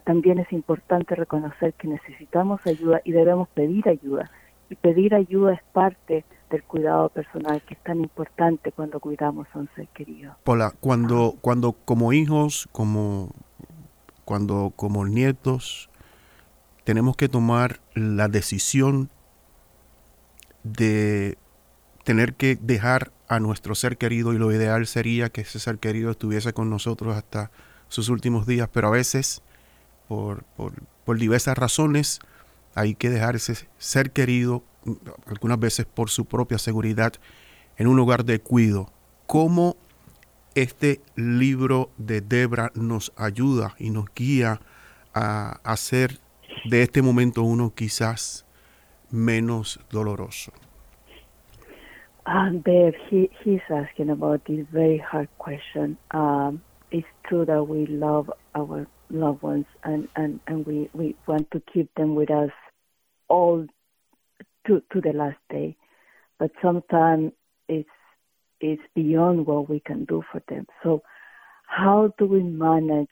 también 0.05 0.39
es 0.41 0.53
importante 0.53 1.15
reconocer 1.15 1.75
que 1.75 1.87
necesitamos 1.87 2.61
ayuda 2.67 3.01
y 3.05 3.13
debemos 3.13 3.49
pedir 3.51 3.89
ayuda 3.89 4.31
y 4.71 4.75
pedir 4.75 5.15
ayuda 5.15 5.55
es 5.55 5.63
parte 5.73 6.25
del 6.51 6.63
cuidado 6.65 7.09
personal 7.11 7.63
que 7.63 7.75
es 7.75 7.83
tan 7.83 8.01
importante 8.01 8.73
cuando 8.73 9.01
cuidamos 9.01 9.47
a 9.55 9.59
un 9.59 9.69
ser 9.75 9.89
querido. 9.89 10.35
Hola, 10.45 10.73
cuando, 10.81 11.35
cuando 11.41 11.73
como 11.73 12.13
hijos, 12.13 12.69
como 12.73 13.31
cuando 14.25 14.73
como 14.77 15.07
nietos, 15.07 15.89
tenemos 16.85 17.17
que 17.17 17.29
tomar 17.29 17.81
la 17.95 18.29
decisión 18.29 19.09
de 20.65 21.39
tener 22.09 22.33
que 22.33 22.57
dejar 22.59 23.13
a 23.29 23.39
nuestro 23.39 23.75
ser 23.75 23.99
querido 23.99 24.33
y 24.33 24.39
lo 24.39 24.51
ideal 24.51 24.87
sería 24.87 25.29
que 25.29 25.43
ese 25.43 25.59
ser 25.59 25.77
querido 25.77 26.11
estuviese 26.11 26.55
con 26.55 26.71
nosotros 26.71 27.15
hasta 27.15 27.51
sus 27.91 28.09
últimos 28.09 28.47
días, 28.47 28.71
pero 28.73 28.89
a 28.89 28.93
veces, 28.93 29.43
por, 30.09 30.43
por, 30.57 30.73
por 31.05 31.19
diversas 31.19 31.59
razones, 31.59 32.21
hay 32.75 32.95
que 32.95 33.11
dejar 33.11 33.37
ese 33.37 33.69
ser 33.77 34.11
querido, 34.11 34.65
algunas 35.27 35.61
veces 35.61 35.85
por 35.85 36.09
su 36.09 36.25
propia 36.25 36.57
seguridad, 36.57 37.13
en 37.77 37.87
un 37.87 37.97
lugar 37.97 38.25
de 38.25 38.41
cuido. 38.41 38.91
¿Cómo 39.27 39.77
este 40.55 41.03
libro 41.15 41.91
de 41.99 42.23
Debra 42.23 42.73
nos 42.75 43.13
ayuda 43.17 43.75
y 43.79 43.91
nos 43.91 44.07
guía 44.17 44.63
a 45.13 45.61
hacer 45.63 46.21
de 46.65 46.85
este 46.85 47.03
momento 47.03 47.43
uno 47.43 47.75
quizás 47.75 48.47
menos 49.11 49.79
doloroso? 49.91 50.55
Um, 52.29 52.61
Dave, 52.61 52.93
he, 53.09 53.31
he's 53.43 53.61
asking 53.71 54.11
about 54.11 54.43
this 54.47 54.67
very 54.71 54.99
hard 54.99 55.31
question. 55.39 55.97
Um, 56.11 56.61
it's 56.91 57.07
true 57.27 57.47
that 57.47 57.65
we 57.65 57.87
love 57.87 58.31
our 58.55 58.87
loved 59.09 59.41
ones 59.41 59.65
and, 59.83 60.09
and, 60.15 60.39
and 60.47 60.67
we, 60.67 60.91
we 60.93 61.17
want 61.27 61.51
to 61.53 61.63
keep 61.73 61.89
them 61.95 62.15
with 62.15 62.31
us 62.31 62.51
all 63.29 63.67
to, 64.67 64.83
to 64.93 65.01
the 65.01 65.15
last 65.15 65.39
day. 65.49 65.75
But 66.39 66.51
sometimes 66.61 67.33
it's 67.67 67.89
it's 68.61 68.83
beyond 68.95 69.47
what 69.47 69.71
we 69.71 69.81
can 69.81 70.05
do 70.05 70.23
for 70.31 70.43
them. 70.49 70.67
So 70.83 71.03
how 71.67 72.13
do 72.19 72.27
we 72.27 72.43
manage 72.43 73.09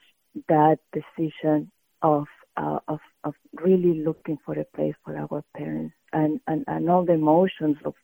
that 0.49 0.79
decision 0.93 1.71
of 2.03 2.27
uh, 2.57 2.81
of 2.87 2.99
of 3.25 3.35
really 3.55 4.03
looking 4.05 4.39
for 4.45 4.59
a 4.59 4.65
place 4.77 4.95
for 5.05 5.17
our 5.17 5.43
parents 5.57 5.95
and 6.13 6.41
and, 6.47 6.65
and 6.67 6.91
all 6.91 7.05
the 7.05 7.15
emotions 7.15 7.77
of 7.85 7.95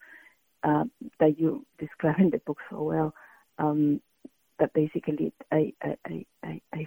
uh, 0.64 0.84
that 1.22 1.38
you 1.38 1.64
describe 1.78 2.18
in 2.18 2.30
the 2.30 2.38
book 2.38 2.58
so 2.68 2.82
well. 2.82 3.14
Um, 3.58 4.00
that 4.58 4.72
basically 4.74 5.32
I, 5.50 5.72
I, 5.82 5.96
I, 6.44 6.60
I, 6.72 6.86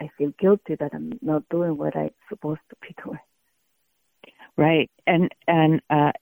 I 0.00 0.10
feel 0.16 0.32
guilty 0.38 0.76
that 0.78 0.90
I'm 0.92 1.18
not 1.22 1.48
doing 1.48 1.76
what 1.76 1.96
I'm 1.96 2.10
supposed 2.28 2.60
to 2.70 2.76
be 2.82 2.94
doing. 3.02 3.18
Right, 4.58 4.90
and 5.06 5.30
and 5.46 5.82
uh, 5.90 6.12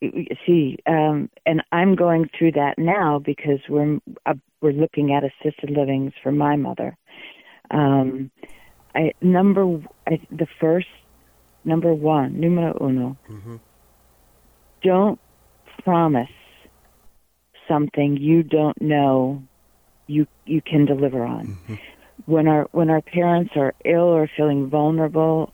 see, 0.44 0.78
um, 0.86 1.30
and 1.46 1.62
I'm 1.70 1.94
going 1.94 2.28
through 2.36 2.52
that 2.52 2.74
now 2.78 3.20
because 3.24 3.60
we're 3.68 4.00
uh, 4.26 4.34
we're 4.60 4.72
looking 4.72 5.14
at 5.14 5.22
assisted 5.22 5.70
livings 5.70 6.12
for 6.20 6.32
my 6.32 6.56
mother. 6.56 6.96
Um, 7.70 8.32
I 8.94 9.12
number 9.22 9.80
I, 10.08 10.18
the 10.32 10.48
first 10.60 10.88
number 11.64 11.94
one, 11.94 12.40
numero 12.40 12.76
uno. 12.80 13.16
Mm-hmm. 13.30 13.56
Don't 14.82 15.20
promise 15.84 16.28
something 17.68 18.16
you 18.16 18.42
don't 18.42 18.80
know 18.80 19.42
you 20.06 20.26
you 20.46 20.60
can 20.60 20.84
deliver 20.84 21.24
on. 21.24 21.46
Mm-hmm. 21.46 21.74
When 22.26 22.48
our 22.48 22.68
when 22.72 22.90
our 22.90 23.00
parents 23.00 23.52
are 23.56 23.74
ill 23.84 24.04
or 24.04 24.28
feeling 24.36 24.68
vulnerable 24.68 25.52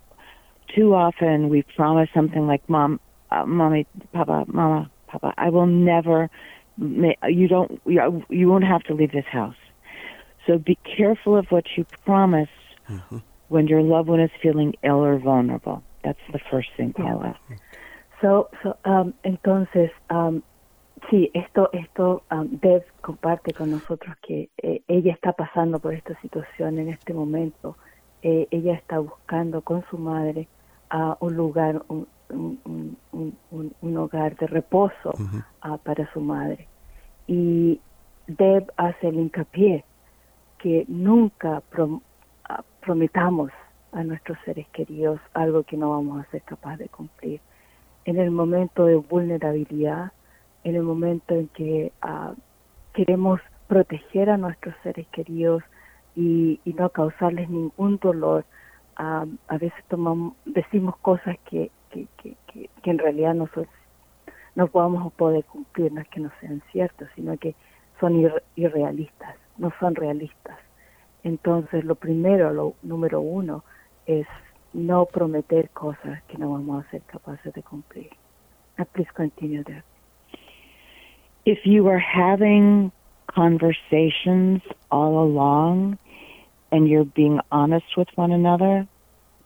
too 0.75 0.95
often 0.95 1.49
we 1.49 1.63
promise 1.63 2.09
something 2.15 2.47
like, 2.47 2.69
"Mom, 2.69 3.01
uh, 3.31 3.45
mommy, 3.47 3.87
Papa, 4.13 4.45
Mama, 4.47 4.91
Papa, 5.09 5.35
I 5.37 5.51
will 5.51 5.67
never. 5.67 6.31
You 6.79 7.49
don't. 7.49 7.81
You 7.85 8.49
won't 8.49 8.65
have 8.65 8.83
to 8.85 8.95
leave 8.95 9.13
this 9.13 9.27
house." 9.27 9.57
So 10.47 10.59
be 10.59 10.79
careful 10.97 11.37
of 11.37 11.47
what 11.51 11.65
you 11.77 11.85
promise 12.05 12.49
mm-hmm. 12.89 13.19
when 13.49 13.69
your 13.69 13.83
loved 13.83 14.09
one 14.09 14.21
is 14.21 14.31
feeling 14.43 14.75
ill 14.83 15.05
or 15.05 15.19
vulnerable. 15.19 15.83
That's 16.03 16.19
the 16.33 16.41
first 16.51 16.71
thing, 16.77 16.93
Paula. 16.93 17.39
So, 18.21 18.49
so 18.63 18.77
um, 18.85 19.15
entonces, 19.25 19.91
um, 20.09 20.43
sí, 21.09 21.31
esto, 21.35 21.71
esto, 21.73 22.23
um, 22.31 22.49
Dev 22.61 22.85
comparte 23.01 23.53
con 23.53 23.71
nosotros 23.71 24.15
que 24.23 24.51
eh, 24.63 24.83
ella 24.89 25.13
está 25.13 25.33
pasando 25.33 25.79
por 25.79 25.95
esta 25.95 26.21
situación 26.21 26.79
en 26.79 26.89
este 26.89 27.15
momento. 27.15 27.77
Eh, 28.23 28.47
ella 28.51 28.75
está 28.75 28.99
buscando 28.99 29.63
con 29.63 29.85
su 29.89 29.97
madre 29.97 30.49
a 30.91 31.17
un 31.21 31.37
lugar, 31.37 31.83
un, 31.89 32.07
un, 32.29 32.97
un, 33.13 33.75
un 33.81 33.97
hogar 33.97 34.37
de 34.37 34.47
reposo 34.47 35.13
uh, 35.65 35.79
para 35.79 36.13
su 36.13 36.21
madre. 36.21 36.69
Y 37.27 37.81
Deb 38.27 38.73
hace 38.77 39.09
el 39.09 39.17
hincapié 39.17 39.85
que 40.59 40.85
nunca 40.89 41.63
prom 41.71 42.01
prometamos 42.81 43.53
a 43.93 44.03
nuestros 44.03 44.37
seres 44.45 44.67
queridos 44.71 45.21
algo 45.35 45.63
que 45.63 45.77
no 45.77 45.91
vamos 45.91 46.21
a 46.21 46.31
ser 46.31 46.43
capaces 46.43 46.79
de 46.81 46.89
cumplir. 46.89 47.41
en 48.05 48.19
el 48.19 48.31
momento 48.31 48.87
de 48.87 48.97
vulnerabilidad, 48.97 50.13
en 50.65 50.77
el 50.77 50.83
momento 50.83 51.35
en 51.35 51.49
que 51.49 51.93
ah, 52.03 52.35
queremos 52.93 53.41
proteger 53.69 54.31
a 54.31 54.37
nuestros 54.37 54.75
seres 54.83 55.07
queridos 55.09 55.63
y, 56.17 56.61
no 56.65 56.91
causarles 56.91 57.49
ningún 57.49 57.99
dolor. 57.99 58.45
Ah, 58.97 59.27
a 59.49 59.59
veces 59.59 59.83
tomamos, 59.89 60.35
decimos 60.45 60.97
cosas 60.99 61.37
que, 61.49 61.71
que, 61.91 62.09
en 62.85 62.99
realidad 62.99 63.35
no, 63.35 63.49
son, 63.55 63.67
no 64.55 64.67
podamos 64.69 65.13
poder 65.15 65.45
cumplir, 65.45 65.93
no 65.93 66.01
es 66.01 66.09
que 66.09 66.21
no 66.21 66.31
sean 66.41 66.63
ciertos, 66.73 67.09
sino 67.15 67.37
que 67.39 67.55
son 68.01 68.31
irrealistas, 68.57 69.37
no 69.59 69.73
son 69.79 69.95
realistas. 69.95 70.59
Entonces, 71.23 71.85
lo 71.85 71.95
primero, 71.95 72.53
lo 72.53 72.75
número 72.83 73.21
uno, 73.21 73.63
es 74.07 74.27
no 74.73 75.07
prometer 75.07 75.71
cosas 75.71 76.23
que 76.25 76.39
no 76.39 76.53
vamos 76.53 76.85
a 76.85 76.91
ser 76.91 77.03
capaces 77.03 77.53
de 77.53 77.63
cumplir. 77.63 78.11
Uh, 78.79 78.85
please 78.93 79.11
continue 79.13 79.63
there. 79.65 79.85
If 81.53 81.67
you 81.67 81.89
are 81.89 81.99
having 81.99 82.93
conversations 83.27 84.63
all 84.89 85.21
along 85.21 85.99
and 86.71 86.89
you're 86.89 87.05
being 87.05 87.41
honest 87.51 87.97
with 87.97 88.07
one 88.15 88.31
another, 88.31 88.87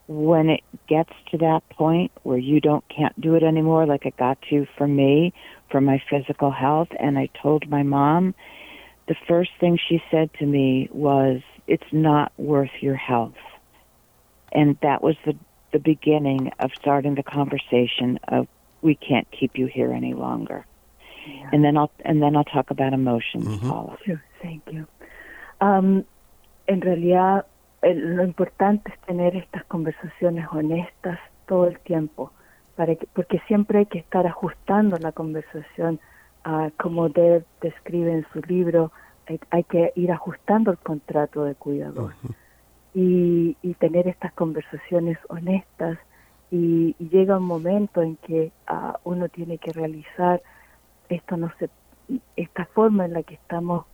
when 0.06 0.50
it 0.50 0.62
gets 0.87 1.14
to 1.30 1.38
that 1.38 1.66
point 1.70 2.12
where 2.23 2.37
you 2.37 2.61
don't 2.61 2.87
can't 2.90 3.18
do 3.18 3.37
it 3.37 3.42
anymore 3.42 3.87
like 3.87 4.04
it 4.04 4.18
got 4.18 4.37
to 4.50 4.66
for 4.76 4.87
me 4.87 5.32
for 5.70 5.80
my 5.80 5.99
physical 6.11 6.50
health 6.50 6.88
and 7.00 7.18
I 7.18 7.30
told 7.42 7.70
my 7.70 7.82
mom 7.82 8.34
the 9.08 9.16
first 9.26 9.52
thing 9.58 9.78
she 9.88 10.02
said 10.11 10.28
to 10.40 10.44
me 10.44 10.90
was 10.92 11.40
it's 11.66 11.90
not 11.90 12.32
worth 12.37 12.82
your 12.82 12.96
health. 12.96 13.32
And 14.52 14.76
that 14.82 15.02
was 15.02 15.16
the 15.25 15.34
the 15.73 15.78
beginning 15.78 16.52
of 16.58 16.70
starting 16.78 17.14
the 17.14 17.23
conversation 17.23 18.18
of 18.28 18.46
we 18.82 18.94
can't 18.94 19.26
keep 19.30 19.56
you 19.56 19.64
here 19.64 19.90
any 19.90 20.12
longer. 20.12 20.66
Yeah. 21.26 21.50
And 21.52 21.64
then 21.64 21.76
I'll 21.76 21.90
and 22.04 22.22
then 22.22 22.36
I'll 22.36 22.44
talk 22.44 22.70
about 22.70 22.92
emotions, 22.92 23.46
mm-hmm. 23.46 23.68
Paula. 23.68 23.96
Sure, 24.04 24.22
thank 24.42 24.62
you. 24.70 24.86
Um, 25.60 26.04
en 26.66 26.80
realidad 26.80 27.46
lo 27.82 28.24
importante 28.24 28.90
es 28.90 28.98
tener 29.06 29.36
estas 29.36 29.64
conversaciones 29.64 30.46
honestas 30.50 31.18
todo 31.46 31.66
el 31.66 31.78
tiempo, 31.80 32.32
para 32.76 32.94
que, 32.94 33.06
porque 33.12 33.40
siempre 33.46 33.80
hay 33.80 33.86
que 33.86 33.98
estar 33.98 34.26
ajustando 34.26 34.96
la 34.98 35.12
conversación, 35.12 36.00
uh, 36.46 36.70
como 36.78 37.08
Deb 37.10 37.44
describe 37.60 38.12
en 38.12 38.26
su 38.32 38.40
libro, 38.40 38.90
hay, 39.50 39.64
que 39.64 39.92
ir 39.96 40.12
ajustando 40.12 40.70
el 40.70 40.78
contrato 40.78 41.44
de 41.44 41.54
cuidador 41.54 42.12
y, 42.94 43.56
tener 43.78 44.06
estas 44.06 44.32
conversaciones 44.34 45.18
honestas 45.28 45.98
y, 46.50 46.94
llega 46.98 47.38
un 47.38 47.44
momento 47.44 48.02
en 48.02 48.16
que 48.16 48.52
uh, 48.70 48.92
uno 49.04 49.28
tiene 49.28 49.58
que 49.58 49.72
realizar 49.72 50.42
esto 51.08 51.37
no 51.37 51.50
se 51.58 51.70
esta 52.37 52.66
forma 52.66 53.06
en 53.06 53.14
la 53.14 53.23
que 53.23 53.34
estamos 53.34 53.87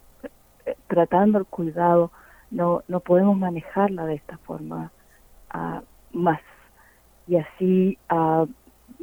eh, 0.67 0.75
tratando 0.89 1.39
el 1.39 1.47
cuidado 1.47 2.11
no 2.51 2.83
no 2.89 3.01
podemos 3.01 3.37
manejarla 3.37 4.07
de 4.07 4.15
esta 4.15 4.39
forma 4.39 4.91
uh, 5.55 5.81
más. 6.13 6.41
Y 7.29 7.37
así 7.37 7.99
uh, 8.11 8.47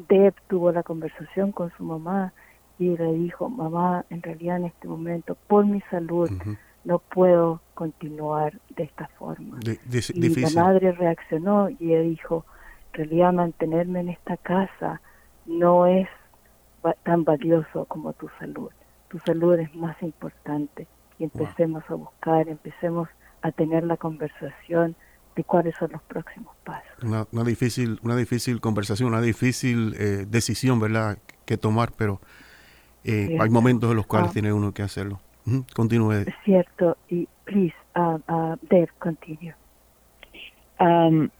Deb 0.09 0.35
tuvo 0.47 0.71
la 0.71 0.83
conversación 0.83 1.51
con 1.51 1.71
su 1.77 1.83
mamá 1.83 2.33
y 2.79 2.95
le 2.95 3.13
dijo, 3.13 3.49
mamá, 3.49 4.05
en 4.09 4.21
realidad 4.21 4.57
en 4.57 4.65
este 4.65 4.87
momento, 4.87 5.35
por 5.47 5.65
mi 5.65 5.81
salud, 5.89 6.29
no 6.83 6.99
puedo 6.99 7.61
continuar 7.73 8.59
de 8.75 8.83
esta 8.83 9.07
forma. 9.17 9.59
y 10.13 10.35
la 10.35 10.49
madre 10.61 10.91
reaccionó 10.91 11.69
y 11.69 11.87
le 11.87 12.01
dijo, 12.03 12.45
en 12.93 13.05
realidad 13.05 13.33
mantenerme 13.33 14.01
en 14.01 14.09
esta 14.09 14.37
casa 14.37 15.01
no 15.45 15.87
es 15.87 16.07
tan 16.93 17.23
valioso 17.23 17.85
como 17.85 18.13
tu 18.13 18.29
salud. 18.39 18.69
Tu 19.09 19.19
salud 19.19 19.57
es 19.59 19.73
más 19.75 20.01
importante. 20.01 20.87
Y 21.19 21.23
empecemos 21.23 21.83
a 21.89 21.95
buscar, 21.95 22.47
empecemos 22.47 23.09
a 23.41 23.51
tener 23.51 23.83
la 23.83 23.97
conversación 23.97 24.95
de 25.35 25.43
cuáles 25.43 25.75
son 25.75 25.91
los 25.91 26.01
próximos 26.03 26.55
pasos. 26.63 26.91
Una, 27.03 27.43
difícil, 27.43 27.99
una 28.03 28.15
difícil 28.15 28.59
conversación, 28.59 29.09
una 29.09 29.21
difícil 29.21 29.95
eh, 29.99 30.25
decisión, 30.27 30.79
¿verdad?, 30.79 31.17
que 31.45 31.57
tomar, 31.57 31.91
pero 31.95 32.19
eh, 33.03 33.37
hay 33.39 33.49
momentos 33.49 33.89
en 33.89 33.97
los 33.97 34.05
cuales 34.05 34.31
ah. 34.31 34.33
tiene 34.33 34.51
uno 34.51 34.73
que 34.73 34.81
hacerlo. 34.83 35.21
Continúe. 35.73 36.25
Cierto. 36.43 36.97
Y, 37.09 37.27
please, 37.45 37.73
uh, 37.95 38.19
uh, 38.27 38.57
Dave, 38.69 38.89
continue. 38.99 39.53
Um, 40.79 41.31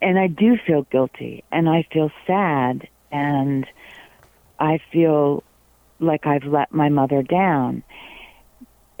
and 0.00 0.18
I 0.18 0.28
do 0.28 0.56
feel 0.66 0.86
guilty, 0.90 1.44
and 1.50 1.68
I 1.68 1.86
feel 1.92 2.10
sad, 2.26 2.88
and 3.10 3.66
I 4.62 4.78
feel 4.92 5.42
like 5.98 6.24
I've 6.24 6.44
let 6.44 6.72
my 6.72 6.88
mother 6.88 7.22
down. 7.22 7.82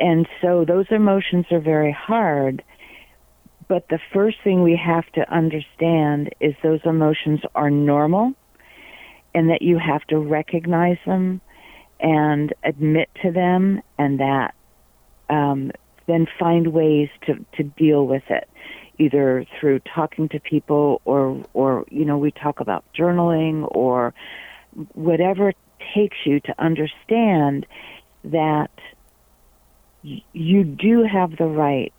And 0.00 0.26
so 0.40 0.64
those 0.64 0.86
emotions 0.90 1.46
are 1.52 1.60
very 1.60 1.92
hard. 1.92 2.64
But 3.68 3.88
the 3.88 4.00
first 4.12 4.38
thing 4.42 4.64
we 4.64 4.76
have 4.76 5.06
to 5.12 5.32
understand 5.32 6.34
is 6.40 6.54
those 6.64 6.80
emotions 6.84 7.40
are 7.54 7.70
normal 7.70 8.34
and 9.34 9.50
that 9.50 9.62
you 9.62 9.78
have 9.78 10.02
to 10.08 10.18
recognize 10.18 10.98
them 11.06 11.40
and 12.00 12.52
admit 12.64 13.08
to 13.22 13.30
them 13.30 13.80
and 13.98 14.18
that 14.18 14.54
um, 15.30 15.70
then 16.08 16.26
find 16.40 16.72
ways 16.72 17.08
to, 17.26 17.34
to 17.56 17.62
deal 17.62 18.04
with 18.04 18.24
it 18.30 18.48
either 18.98 19.46
through 19.58 19.80
talking 19.94 20.28
to 20.28 20.38
people 20.38 21.00
or 21.06 21.42
or 21.54 21.84
you 21.88 22.04
know 22.04 22.18
we 22.18 22.30
talk 22.30 22.60
about 22.60 22.84
journaling 22.94 23.66
or 23.74 24.12
whatever 24.94 25.50
it 25.50 25.56
takes 25.94 26.16
you 26.24 26.40
to 26.40 26.54
understand 26.58 27.66
that 28.24 28.70
you 30.02 30.64
do 30.64 31.04
have 31.04 31.36
the 31.36 31.46
right 31.46 31.94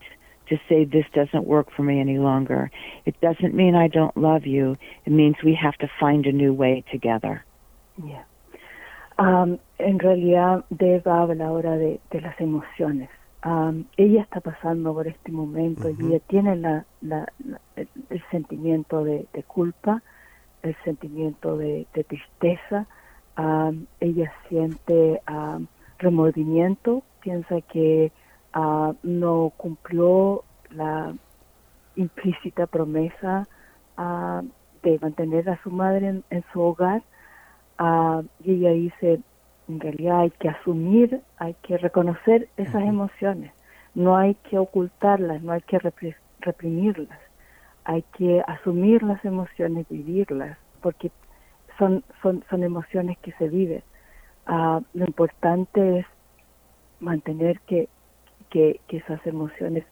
to 0.49 0.57
say 0.67 0.83
this 0.83 1.05
doesn't 1.13 1.45
work 1.45 1.67
for 1.75 1.83
me 1.83 1.99
any 1.99 2.17
longer. 2.17 2.69
It 3.05 3.19
doesn't 3.21 3.53
mean 3.53 3.75
I 3.75 3.87
don't 3.87 4.15
love 4.17 4.45
you. 4.45 4.77
It 5.05 5.11
means 5.11 5.35
we 5.43 5.55
have 5.55 5.75
to 5.75 5.89
find 5.99 6.25
a 6.25 6.31
new 6.31 6.53
way 6.53 6.83
together. 6.91 7.45
Yeah. 8.03 8.23
Um, 9.17 9.59
en 9.79 9.99
realidad, 9.99 10.65
Deb 10.69 11.07
habla 11.07 11.47
ahora 11.47 11.77
de, 11.77 11.99
de 12.11 12.21
las 12.21 12.39
emociones. 12.39 13.09
Um, 13.45 13.85
ella 13.97 14.21
está 14.21 14.39
pasando 14.39 14.93
por 14.93 15.07
este 15.07 15.31
momento 15.31 15.89
y 15.89 15.95
ella 15.99 16.19
tiene 16.27 16.55
la, 16.55 16.85
la, 17.01 17.27
el, 17.75 18.23
sentimiento 18.31 19.03
de, 19.03 19.27
de, 19.33 19.43
culpa, 19.43 20.01
el 20.63 20.75
sentimiento 20.83 21.57
de, 21.57 21.85
de 21.93 22.03
tristeza. 22.03 22.87
Um, 23.37 23.85
ella 23.99 24.31
siente 24.47 25.21
remordimiento, 25.99 27.03
piensa 27.21 27.61
que 27.61 28.11
uh, 28.55 28.93
no 29.03 29.51
cumplió 29.57 30.43
la 30.69 31.13
implícita 31.95 32.67
promesa 32.67 33.47
de 34.81 34.99
mantener 34.99 35.49
a 35.49 35.61
su 35.61 35.69
madre 35.69 36.21
en 36.29 36.43
su 36.51 36.59
hogar 36.59 37.03
uh, 37.79 38.23
y 38.43 38.53
ella 38.53 38.71
dice, 38.71 39.21
en 39.67 39.79
realidad 39.79 40.21
hay 40.21 40.31
que 40.31 40.49
asumir, 40.49 41.21
hay 41.37 41.55
que 41.61 41.77
reconocer 41.77 42.49
esas 42.57 42.83
emociones, 42.83 43.53
no 43.95 44.17
hay 44.17 44.35
que 44.35 44.57
ocultarlas, 44.57 45.41
no 45.41 45.51
hay 45.51 45.61
que 45.61 45.79
reprimirlas, 46.39 47.19
hay 47.85 48.03
que 48.17 48.41
asumir 48.47 49.03
las 49.03 49.23
emociones, 49.25 49.87
vivirlas, 49.89 50.57
porque 50.81 51.11
son, 51.77 52.03
son, 52.21 52.43
son 52.49 52.63
emociones 52.63 53.17
que 53.19 53.31
se 53.33 53.49
viven. 53.49 53.83
Uh, 54.47 54.81
lo 54.93 55.05
importante 55.05 55.99
es 55.99 56.05
mantener 56.99 57.59
que, 57.61 57.89
que, 58.49 58.79
que 58.87 58.97
esas 58.97 59.25
emociones 59.25 59.85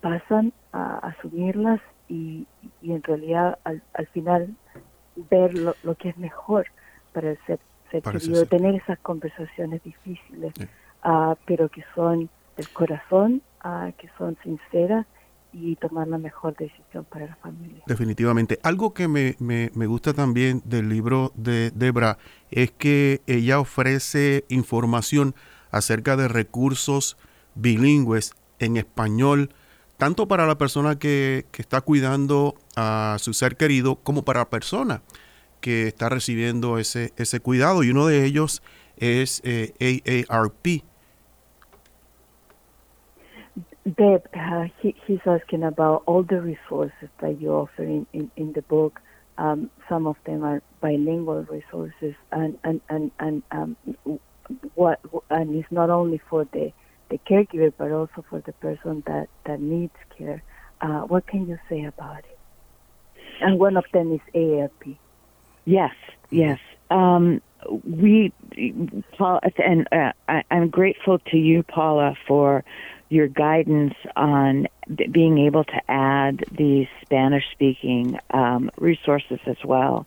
pasan 0.00 0.52
a 0.72 0.98
asumirlas 0.98 1.80
y, 2.08 2.46
y 2.80 2.92
en 2.92 3.02
realidad 3.02 3.58
al, 3.64 3.82
al 3.94 4.06
final 4.08 4.54
ver 5.30 5.54
lo, 5.56 5.74
lo 5.82 5.94
que 5.94 6.10
es 6.10 6.18
mejor 6.18 6.66
para 7.12 7.30
el 7.30 7.38
ser, 7.46 7.58
querido, 7.90 8.46
tener 8.46 8.74
esas 8.74 8.98
conversaciones 9.00 9.82
difíciles, 9.82 10.52
uh, 11.04 11.34
pero 11.46 11.68
que 11.68 11.84
son 11.94 12.28
del 12.56 12.68
corazón, 12.70 13.42
uh, 13.64 13.92
que 13.98 14.08
son 14.18 14.36
sinceras 14.42 15.06
y 15.52 15.76
tomar 15.76 16.08
la 16.08 16.18
mejor 16.18 16.56
decisión 16.56 17.04
para 17.04 17.26
la 17.26 17.36
familia. 17.36 17.82
Definitivamente. 17.86 18.58
Algo 18.62 18.94
que 18.94 19.08
me, 19.08 19.36
me, 19.38 19.70
me 19.74 19.86
gusta 19.86 20.14
también 20.14 20.62
del 20.64 20.88
libro 20.88 21.32
de 21.34 21.70
Debra 21.74 22.18
es 22.50 22.70
que 22.70 23.20
ella 23.26 23.60
ofrece 23.60 24.44
información 24.48 25.34
acerca 25.70 26.16
de 26.16 26.28
recursos 26.28 27.16
bilingües 27.54 28.34
en 28.58 28.76
español, 28.76 29.50
tanto 29.96 30.26
para 30.26 30.46
la 30.46 30.56
persona 30.56 30.98
que, 30.98 31.46
que, 31.52 31.62
está 31.62 31.80
cuidando 31.80 32.54
a 32.76 33.16
su 33.18 33.34
ser 33.34 33.56
querido 33.56 33.96
como 33.96 34.24
para 34.24 34.40
la 34.40 34.50
persona 34.50 35.02
que 35.60 35.86
está 35.86 36.08
recibiendo 36.08 36.78
ese, 36.78 37.12
ese 37.16 37.40
cuidado 37.40 37.82
y 37.82 37.90
uno 37.90 38.06
de 38.06 38.24
ellos 38.24 38.62
es 38.96 39.40
eh, 39.44 40.24
AARP. 40.28 40.84
Deb, 43.84 44.26
uh, 44.34 44.64
he, 44.80 44.94
he's 45.06 45.18
asking 45.26 45.64
about 45.64 46.04
all 46.06 46.22
the 46.22 46.40
resources 46.40 47.08
that 47.20 47.40
you 47.40 47.50
offer 47.50 47.82
in, 47.82 48.06
in, 48.12 48.30
in 48.36 48.52
the 48.52 48.62
book, 48.62 49.00
Um, 49.38 49.70
some 49.88 50.06
of 50.06 50.16
them 50.26 50.44
are 50.44 50.62
bilingual 50.80 51.44
resources, 51.50 52.14
and 52.30 52.58
and 52.64 52.80
and 52.88 53.10
and 53.18 53.42
um, 53.50 53.76
what 54.74 55.00
and 55.30 55.54
it's 55.56 55.72
not 55.72 55.90
only 55.90 56.20
for 56.28 56.44
the 56.52 56.72
the 57.10 57.18
caregiver, 57.28 57.72
but 57.76 57.90
also 57.90 58.22
for 58.28 58.40
the 58.40 58.52
person 58.52 59.02
that 59.06 59.28
that 59.46 59.60
needs 59.60 59.96
care. 60.16 60.42
Uh, 60.80 61.02
what 61.08 61.26
can 61.26 61.48
you 61.48 61.58
say 61.68 61.84
about 61.84 62.18
it? 62.18 62.38
And 63.40 63.58
one 63.58 63.76
of 63.76 63.84
them 63.92 64.12
is 64.12 64.20
AARP. 64.34 64.98
Yes, 65.64 65.94
yes. 66.30 66.58
Um, 66.90 67.40
we, 67.84 68.32
Paul, 69.16 69.40
and 69.58 69.88
uh, 69.92 70.12
I, 70.28 70.42
I'm 70.50 70.68
grateful 70.68 71.18
to 71.30 71.36
you, 71.36 71.62
Paula, 71.62 72.16
for 72.26 72.64
your 73.12 73.28
guidance 73.28 73.94
on 74.16 74.66
being 75.10 75.38
able 75.38 75.64
to 75.64 75.80
add 75.88 76.44
these 76.50 76.86
Spanish 77.02 77.44
speaking 77.52 78.18
um, 78.30 78.70
resources 78.78 79.38
as 79.46 79.58
well. 79.64 80.06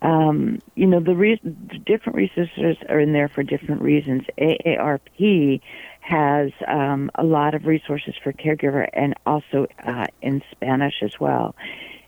Um, 0.00 0.62
you 0.76 0.86
know, 0.86 1.00
the, 1.00 1.16
re- 1.16 1.40
the 1.42 1.78
different 1.78 2.16
resources 2.16 2.76
are 2.88 3.00
in 3.00 3.12
there 3.12 3.28
for 3.28 3.42
different 3.42 3.82
reasons. 3.82 4.22
AARP 4.38 5.60
has 6.00 6.52
um, 6.68 7.10
a 7.16 7.24
lot 7.24 7.54
of 7.54 7.66
resources 7.66 8.14
for 8.22 8.32
caregiver 8.32 8.88
and 8.92 9.14
also 9.26 9.66
uh, 9.84 10.06
in 10.22 10.40
Spanish 10.52 11.02
as 11.02 11.18
well. 11.18 11.56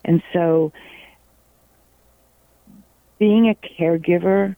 And 0.04 0.22
so 0.32 0.72
being 3.18 3.48
a 3.48 3.56
caregiver 3.82 4.54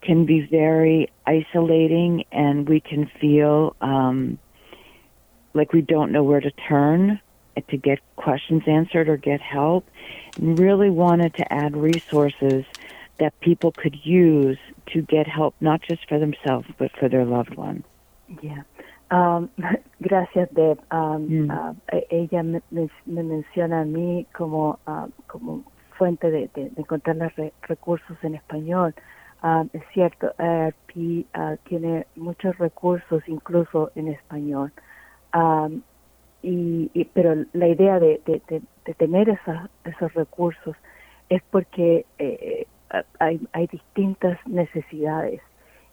can 0.00 0.24
be 0.24 0.46
very 0.48 1.10
isolating 1.26 2.24
and 2.30 2.68
we 2.68 2.80
can 2.80 3.10
feel 3.20 3.74
um, 3.80 4.38
like 5.58 5.72
we 5.72 5.82
don't 5.82 6.12
know 6.12 6.22
where 6.22 6.40
to 6.40 6.50
turn 6.68 7.20
to 7.68 7.76
get 7.76 7.98
questions 8.16 8.62
answered 8.66 9.08
or 9.08 9.16
get 9.16 9.40
help 9.40 9.84
and 10.36 10.58
really 10.58 10.90
wanted 10.90 11.34
to 11.34 11.52
add 11.52 11.76
resources 11.76 12.64
that 13.18 13.38
people 13.40 13.72
could 13.72 13.96
use 14.04 14.58
to 14.86 15.02
get 15.02 15.26
help 15.26 15.54
not 15.60 15.82
just 15.82 16.08
for 16.08 16.18
themselves 16.18 16.68
but 16.78 16.90
for 16.98 17.08
their 17.08 17.24
loved 17.24 17.56
one. 17.56 17.84
Yeah. 18.42 18.62
Um, 19.10 19.50
gracias, 20.02 20.48
Deb. 20.54 20.78
Um, 20.90 21.28
mm. 21.28 21.50
uh, 21.50 22.00
ella 22.10 22.42
me, 22.42 22.60
me, 22.70 22.88
menciona 23.06 23.80
a 23.80 23.84
mí 23.84 24.26
como, 24.32 24.78
uh, 24.86 25.08
como 25.26 25.64
fuente 25.96 26.30
de, 26.30 26.50
de, 26.54 26.70
de 26.70 26.82
encontrar 26.82 27.16
re, 27.36 27.52
recursos 27.62 28.16
en 28.22 28.34
español. 28.34 28.94
Um, 29.42 29.70
es 29.72 29.82
cierto, 29.94 30.34
ARP 30.38 30.96
uh, 30.96 31.56
tiene 31.68 32.06
muchos 32.16 32.58
recursos 32.58 33.22
incluso 33.28 33.90
en 33.94 34.08
español. 34.08 34.72
Um, 35.34 35.82
y, 36.42 36.90
y, 36.94 37.04
pero 37.06 37.44
la 37.52 37.68
idea 37.68 37.98
de, 37.98 38.20
de, 38.24 38.62
de 38.84 38.94
tener 38.94 39.28
esa, 39.28 39.68
esos 39.84 40.14
recursos 40.14 40.76
es 41.28 41.42
porque 41.50 42.06
eh, 42.18 42.66
hay, 43.18 43.40
hay 43.52 43.66
distintas 43.66 44.38
necesidades 44.46 45.42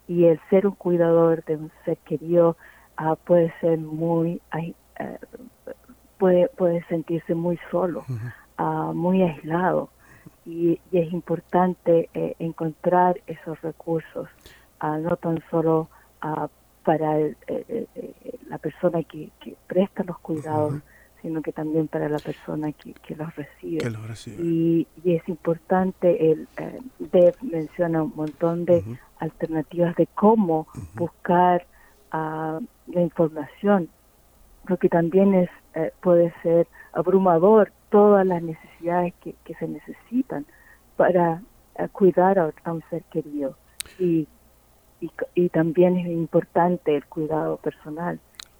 y 0.07 0.25
el 0.25 0.39
ser 0.49 0.67
un 0.67 0.75
cuidador 0.75 1.43
de 1.45 1.57
un 1.57 1.71
ser 1.83 1.97
querido 1.97 2.55
uh, 2.99 3.15
puede 3.25 3.53
ser 3.59 3.77
muy 3.79 4.41
uh, 4.53 4.73
puede 6.17 6.47
puede 6.49 6.83
sentirse 6.85 7.35
muy 7.35 7.59
solo 7.71 8.05
uh, 8.59 8.93
muy 8.93 9.23
aislado. 9.23 9.89
Y, 10.45 10.79
y 10.91 10.99
es 10.99 11.11
importante 11.11 12.07
eh, 12.13 12.35
encontrar 12.37 13.19
esos 13.25 13.59
recursos 13.61 14.29
no 14.81 15.15
tan 15.17 15.43
solo 15.49 15.87
para 16.85 17.19
el, 17.19 17.35
eh, 17.47 17.87
eh, 17.95 18.39
la 18.47 18.57
persona 18.57 19.03
que, 19.03 19.31
que, 19.41 19.55
presta 19.67 20.03
los 20.03 20.19
cuidados 20.19 20.81
sino 21.25 21.41
que 21.41 21.51
también 21.51 21.87
para 21.87 22.07
la 22.07 22.19
persona 22.19 22.71
que, 22.71 22.93
que 22.93 23.15
los 23.15 23.35
recibe. 23.35 23.79
Que 23.79 23.89
los 23.89 24.07
recibe. 24.07 24.43
Y, 24.43 24.87
y, 25.03 25.15
es 25.15 25.27
importante, 25.27 26.31
el 26.31 26.47
eh, 26.57 26.79
Deb 26.99 27.35
menciona 27.41 28.03
un 28.03 28.13
montón 28.15 28.63
de 28.65 28.83
alternativas 29.17 29.95
de 29.95 30.05
cómo 30.13 30.67
buscar 30.93 31.65
uh, 32.13 32.63
la 32.85 33.01
información, 33.01 33.89
porque 34.67 34.87
también 34.87 35.33
es 35.33 35.49
eh, 35.73 35.91
puede 35.99 36.31
ser 36.43 36.67
abrumador 36.93 37.71
todas 37.89 38.23
las 38.27 38.43
necesidades 38.43 39.15
que, 39.23 39.33
que 39.45 39.55
se 39.55 39.67
necesitan 39.67 40.45
para 40.95 41.41
uh, 41.79 41.87
cuidar 41.87 42.37
a, 42.37 42.53
a, 42.63 42.71
un 42.71 42.83
ser 42.91 43.03
querido. 43.05 43.57
Y, 43.97 44.27
y, 45.01 45.11
y 45.33 45.49
también 45.49 45.97
es 45.97 46.07
importante 46.07 46.95
el 46.95 47.05
cuidado 47.05 47.57
personal. 47.57 48.19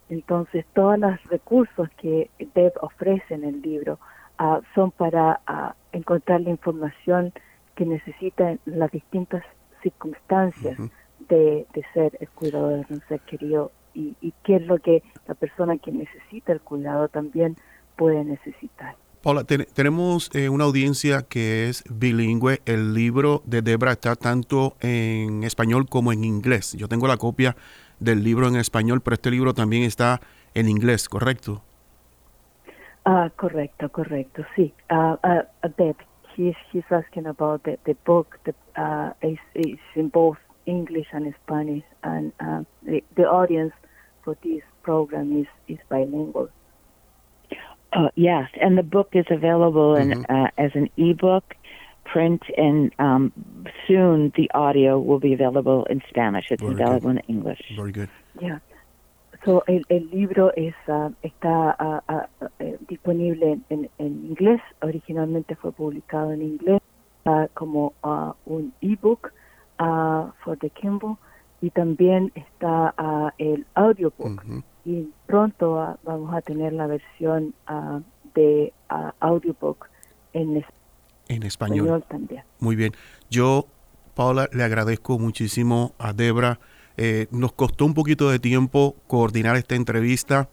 Entonces, 0.10 0.66
todos 0.74 1.00
los 1.00 1.22
recursos 1.26 1.90
que 1.98 2.30
Deb 2.54 2.74
ofrece 2.82 3.34
en 3.34 3.44
el 3.44 3.62
libro 3.62 4.00
uh, 4.40 4.62
son 4.76 4.92
para 4.92 5.42
uh, 5.50 5.74
encontrar 5.92 6.42
la 6.42 6.52
información 6.52 7.34
que 7.76 7.86
necesita 7.86 8.52
en 8.52 8.60
las 8.66 8.92
distintas 8.92 9.44
circunstancias 9.82 10.80
uh 10.80 10.84
-huh. 10.84 10.92
de, 11.30 11.66
de, 11.74 11.84
ser 11.94 12.18
el 12.20 12.30
cuidador 12.30 12.86
de 12.88 12.94
un 12.96 13.02
ser 13.08 13.20
querido 13.22 13.72
y, 13.94 14.16
y, 14.22 14.34
qué 14.44 14.58
es 14.58 14.66
lo 14.68 14.78
que 14.78 15.04
la 15.28 15.36
persona 15.36 15.78
que 15.78 15.92
necesita 15.92 16.52
el 16.52 16.62
cuidado 16.62 17.08
también 17.08 17.56
puede 17.96 18.24
necesitar. 18.24 18.96
Paula, 19.26 19.44
ten, 19.44 19.66
tenemos 19.74 20.30
eh, 20.36 20.50
una 20.50 20.66
audiencia 20.66 21.24
que 21.24 21.68
es 21.68 21.84
bilingüe. 21.90 22.62
El 22.68 22.94
libro 22.94 23.42
de 23.46 23.64
Debra 23.64 23.94
está 23.94 24.16
tanto 24.16 24.76
en 24.82 25.44
español 25.44 25.88
como 25.90 26.12
en 26.12 26.24
inglés. 26.24 26.74
Yo 26.74 26.88
tengo 26.88 27.08
la 27.08 27.18
copia 27.18 27.56
del 28.00 28.24
libro 28.24 28.48
en 28.48 28.56
español, 28.56 29.02
pero 29.02 29.16
este 29.16 29.32
libro 29.32 29.56
también 29.56 29.82
está 29.82 30.22
en 30.54 30.70
inglés, 30.70 31.10
¿correcto? 31.10 31.64
Uh, 33.08 33.32
correcto, 33.36 33.90
correcto, 33.90 34.44
sí. 34.56 34.72
Uh, 34.92 35.18
uh, 35.24 35.94
he's, 36.38 36.56
he's 36.72 36.86
asking 36.92 37.26
about 37.26 37.64
the, 37.64 37.80
the 37.86 37.96
book 38.06 38.38
that 38.44 38.56
uh, 38.78 39.28
is, 39.28 39.40
is 39.56 39.80
in 39.96 40.10
both 40.10 40.38
English 40.68 41.08
and 41.14 41.34
Spanish, 41.44 41.84
and 42.04 42.32
uh, 42.40 42.62
the, 42.84 43.04
the 43.16 43.24
audience 43.24 43.74
for 44.24 44.38
this 44.44 44.62
program 44.84 45.42
is, 45.42 45.48
is 45.68 45.80
bilingual. 45.90 46.48
Uh, 47.96 48.10
yes, 48.16 48.50
and 48.62 48.78
the 48.78 48.84
book 48.84 49.10
is 49.14 49.26
available 49.30 49.96
in, 49.96 50.10
mm-hmm. 50.10 50.36
uh, 50.36 50.50
as 50.58 50.72
an 50.76 50.90
ebook 50.98 51.56
print, 52.04 52.44
and 52.58 52.92
um, 53.00 53.32
soon 53.88 54.34
the 54.36 54.52
audio 54.54 55.00
will 55.00 55.20
be 55.20 55.34
available 55.34 55.86
in 55.86 56.02
Spanish. 56.10 56.52
It's 56.52 56.62
Very 56.62 56.74
available 56.74 57.14
good. 57.14 57.24
in 57.28 57.36
English. 57.36 57.62
Very 57.76 57.94
good. 57.94 58.10
Yeah. 58.42 58.60
So 59.46 59.64
el, 59.68 59.84
el 59.90 60.10
libro 60.12 60.52
es, 60.58 60.74
uh, 60.88 61.10
está 61.24 61.76
uh, 61.80 62.50
disponible 62.90 63.60
en, 63.70 63.90
en, 63.98 64.26
inglés. 64.26 64.60
Originalmente 64.82 65.56
fue 65.56 65.72
publicado 65.72 66.34
en 66.34 66.42
inglés 66.42 66.82
uh, 67.26 67.48
como 67.54 67.94
uh, 68.04 68.34
un 68.46 68.74
ebook 68.82 69.32
for 69.78 70.58
the 70.60 70.70
Kindle 70.70 71.18
y 71.62 71.70
también 71.70 72.32
está 72.36 72.94
el 73.38 73.66
audiobook. 73.76 74.44
Mm 74.44 74.60
-hmm. 74.60 74.64
Y 74.86 75.10
pronto 75.26 75.98
vamos 76.04 76.34
a 76.34 76.42
tener 76.42 76.74
la 76.74 76.88
versión 76.88 77.54
de 78.36 78.72
audiobook 79.20 79.88
en 80.34 80.58
español 80.58 80.86
en 81.28 81.44
español. 81.44 82.04
también. 82.08 82.44
Muy 82.60 82.76
bien. 82.76 82.94
Yo, 83.30 83.68
Paula, 84.14 84.50
le 84.52 84.64
agradezco 84.64 85.20
muchísimo 85.20 85.94
a 85.98 86.14
Debra. 86.14 86.60
Eh, 86.98 87.28
nos 87.32 87.54
costó 87.54 87.86
un 87.86 87.94
poquito 87.94 88.30
de 88.30 88.40
tiempo 88.40 88.96
coordinar 89.08 89.56
esta 89.58 89.76
entrevista 89.76 90.50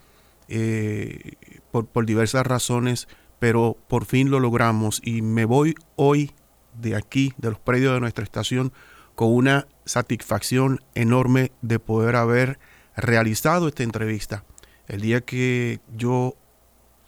eh, 0.49 1.33
por, 1.71 1.87
por 1.87 2.07
diversas 2.07 2.47
razones, 2.47 3.09
pero 3.39 3.77
por 3.89 4.05
fin 4.05 4.31
lo 4.31 4.41
logramos 4.41 5.01
y 5.05 5.23
me 5.23 5.45
voy 5.45 5.75
hoy 5.97 6.33
de 6.81 6.97
aquí, 6.97 7.33
de 7.39 7.51
los 7.51 7.59
predios 7.59 7.95
de 7.95 8.01
nuestra 8.01 8.25
estación, 8.25 8.73
con 9.15 9.33
una 9.33 9.67
satisfacción 9.85 10.81
enorme 10.95 11.53
de 11.61 11.79
poder 11.79 12.17
haber 12.17 12.59
realizado 12.97 13.69
esta 13.69 13.83
entrevista. 13.83 14.45
El 14.87 15.01
día 15.01 15.21
que 15.21 15.81
yo 15.97 16.35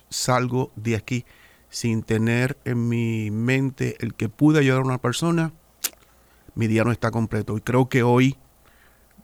salgo 0.09 0.73
de 0.77 0.97
aquí, 0.97 1.25
sin 1.69 2.03
tener 2.03 2.57
en 2.65 2.89
mi 2.89 3.31
mente 3.31 3.97
el 4.01 4.15
que 4.15 4.29
pude 4.29 4.61
ayudar 4.61 4.81
a 4.81 4.85
una 4.85 4.99
persona, 4.99 5.53
mi 6.55 6.67
día 6.67 6.85
no 6.85 6.93
está 6.93 7.11
completo. 7.11 7.57
Y 7.57 7.61
creo 7.61 7.89
que 7.89 8.03
hoy, 8.03 8.37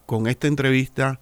con 0.07 0.27
esta 0.27 0.49
entrevista, 0.49 1.20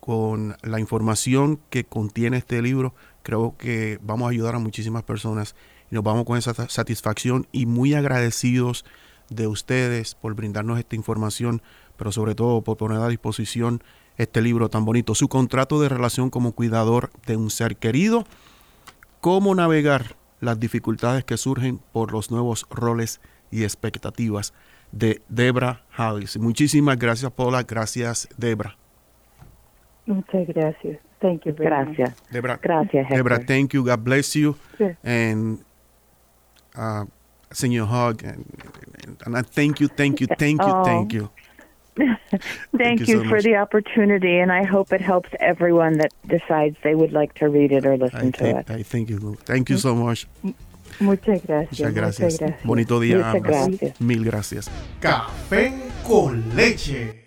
con 0.00 0.56
la 0.62 0.80
información 0.80 1.60
que 1.68 1.84
contiene 1.84 2.38
este 2.38 2.62
libro, 2.62 2.94
creo 3.22 3.56
que 3.58 3.98
vamos 4.02 4.26
a 4.26 4.30
ayudar 4.30 4.54
a 4.54 4.58
muchísimas 4.58 5.02
personas 5.02 5.54
y 5.90 5.94
nos 5.94 6.04
vamos 6.04 6.24
con 6.24 6.38
esa 6.38 6.54
satisfacción 6.68 7.46
y 7.52 7.66
muy 7.66 7.92
agradecidos 7.92 8.86
de 9.28 9.46
ustedes 9.46 10.14
por 10.14 10.34
brindarnos 10.34 10.78
esta 10.78 10.96
información, 10.96 11.60
pero 11.96 12.12
sobre 12.12 12.34
todo 12.34 12.62
por 12.62 12.78
poner 12.78 13.00
a 13.00 13.08
disposición 13.08 13.82
este 14.18 14.42
libro 14.42 14.68
tan 14.68 14.84
bonito, 14.84 15.14
su 15.14 15.28
contrato 15.28 15.80
de 15.80 15.88
relación 15.88 16.28
como 16.28 16.52
cuidador 16.52 17.10
de 17.26 17.36
un 17.36 17.50
ser 17.50 17.76
querido, 17.76 18.24
cómo 19.20 19.54
navegar 19.54 20.16
las 20.40 20.60
dificultades 20.60 21.24
que 21.24 21.36
surgen 21.36 21.80
por 21.92 22.12
los 22.12 22.30
nuevos 22.30 22.66
roles 22.70 23.20
y 23.50 23.62
expectativas 23.64 24.52
de 24.92 25.22
Debra 25.28 25.82
Harris. 25.96 26.38
Muchísimas 26.38 26.98
gracias, 26.98 27.30
Paula. 27.32 27.62
Gracias, 27.62 28.28
Debra. 28.36 28.76
Muchas 30.06 30.46
gracias. 30.48 30.98
Thank 31.20 31.44
you 31.44 31.54
very 31.54 31.66
gracias. 31.68 32.14
Debra, 32.30 32.58
gracias, 32.62 33.08
Debra, 33.08 33.44
thank 33.44 33.72
you. 33.72 33.82
God 33.84 33.98
bless 34.00 34.34
you. 34.34 34.56
And 35.02 35.58
uh, 36.76 37.04
send 37.50 37.72
you 37.72 37.82
a 37.82 37.86
hug 37.86 38.22
and, 38.24 38.44
and 39.26 39.36
I 39.36 39.42
thank 39.42 39.80
you, 39.80 39.88
thank 39.88 40.20
you, 40.20 40.26
thank 40.38 40.60
you, 40.62 40.72
Oh. 40.72 40.84
thank 40.84 41.12
you. 41.12 41.28
Thank, 42.76 43.00
you 43.00 43.06
you, 43.06 43.22
so 43.22 43.28
for 43.28 43.36
much. 43.36 43.44
the 43.44 43.56
opportunity, 43.56 44.38
and 44.38 44.52
I 44.52 44.64
hope 44.64 44.92
it 44.92 45.00
helps 45.00 45.30
everyone 45.40 45.98
that 45.98 46.12
decides 46.26 46.76
they 46.82 46.94
would 46.94 47.12
like 47.12 47.34
to 47.34 47.48
read 47.48 47.72
it 47.72 47.86
or 47.86 47.96
listen 47.96 48.28
I 48.28 48.30
to 48.30 48.38
thank, 48.38 48.58
it. 48.58 48.70
I 48.70 48.82
thank 48.82 49.10
you. 49.10 49.36
Thank 49.44 49.70
you 49.70 49.76
mm. 49.76 49.80
so 49.80 49.94
much. 49.94 50.26
Muchas 51.00 51.44
gracias. 51.46 51.78
Muchas 51.78 51.94
gracias. 51.94 52.32
Muchas 52.32 52.38
gracias. 52.40 52.64
Bonito 52.64 53.00
día. 53.00 53.16
Muchas 53.18 53.42
gracias. 53.42 54.00
Mil 54.00 54.24
gracias. 54.24 54.70
Café 55.00 55.72
con 56.06 56.56
leche. 56.56 57.17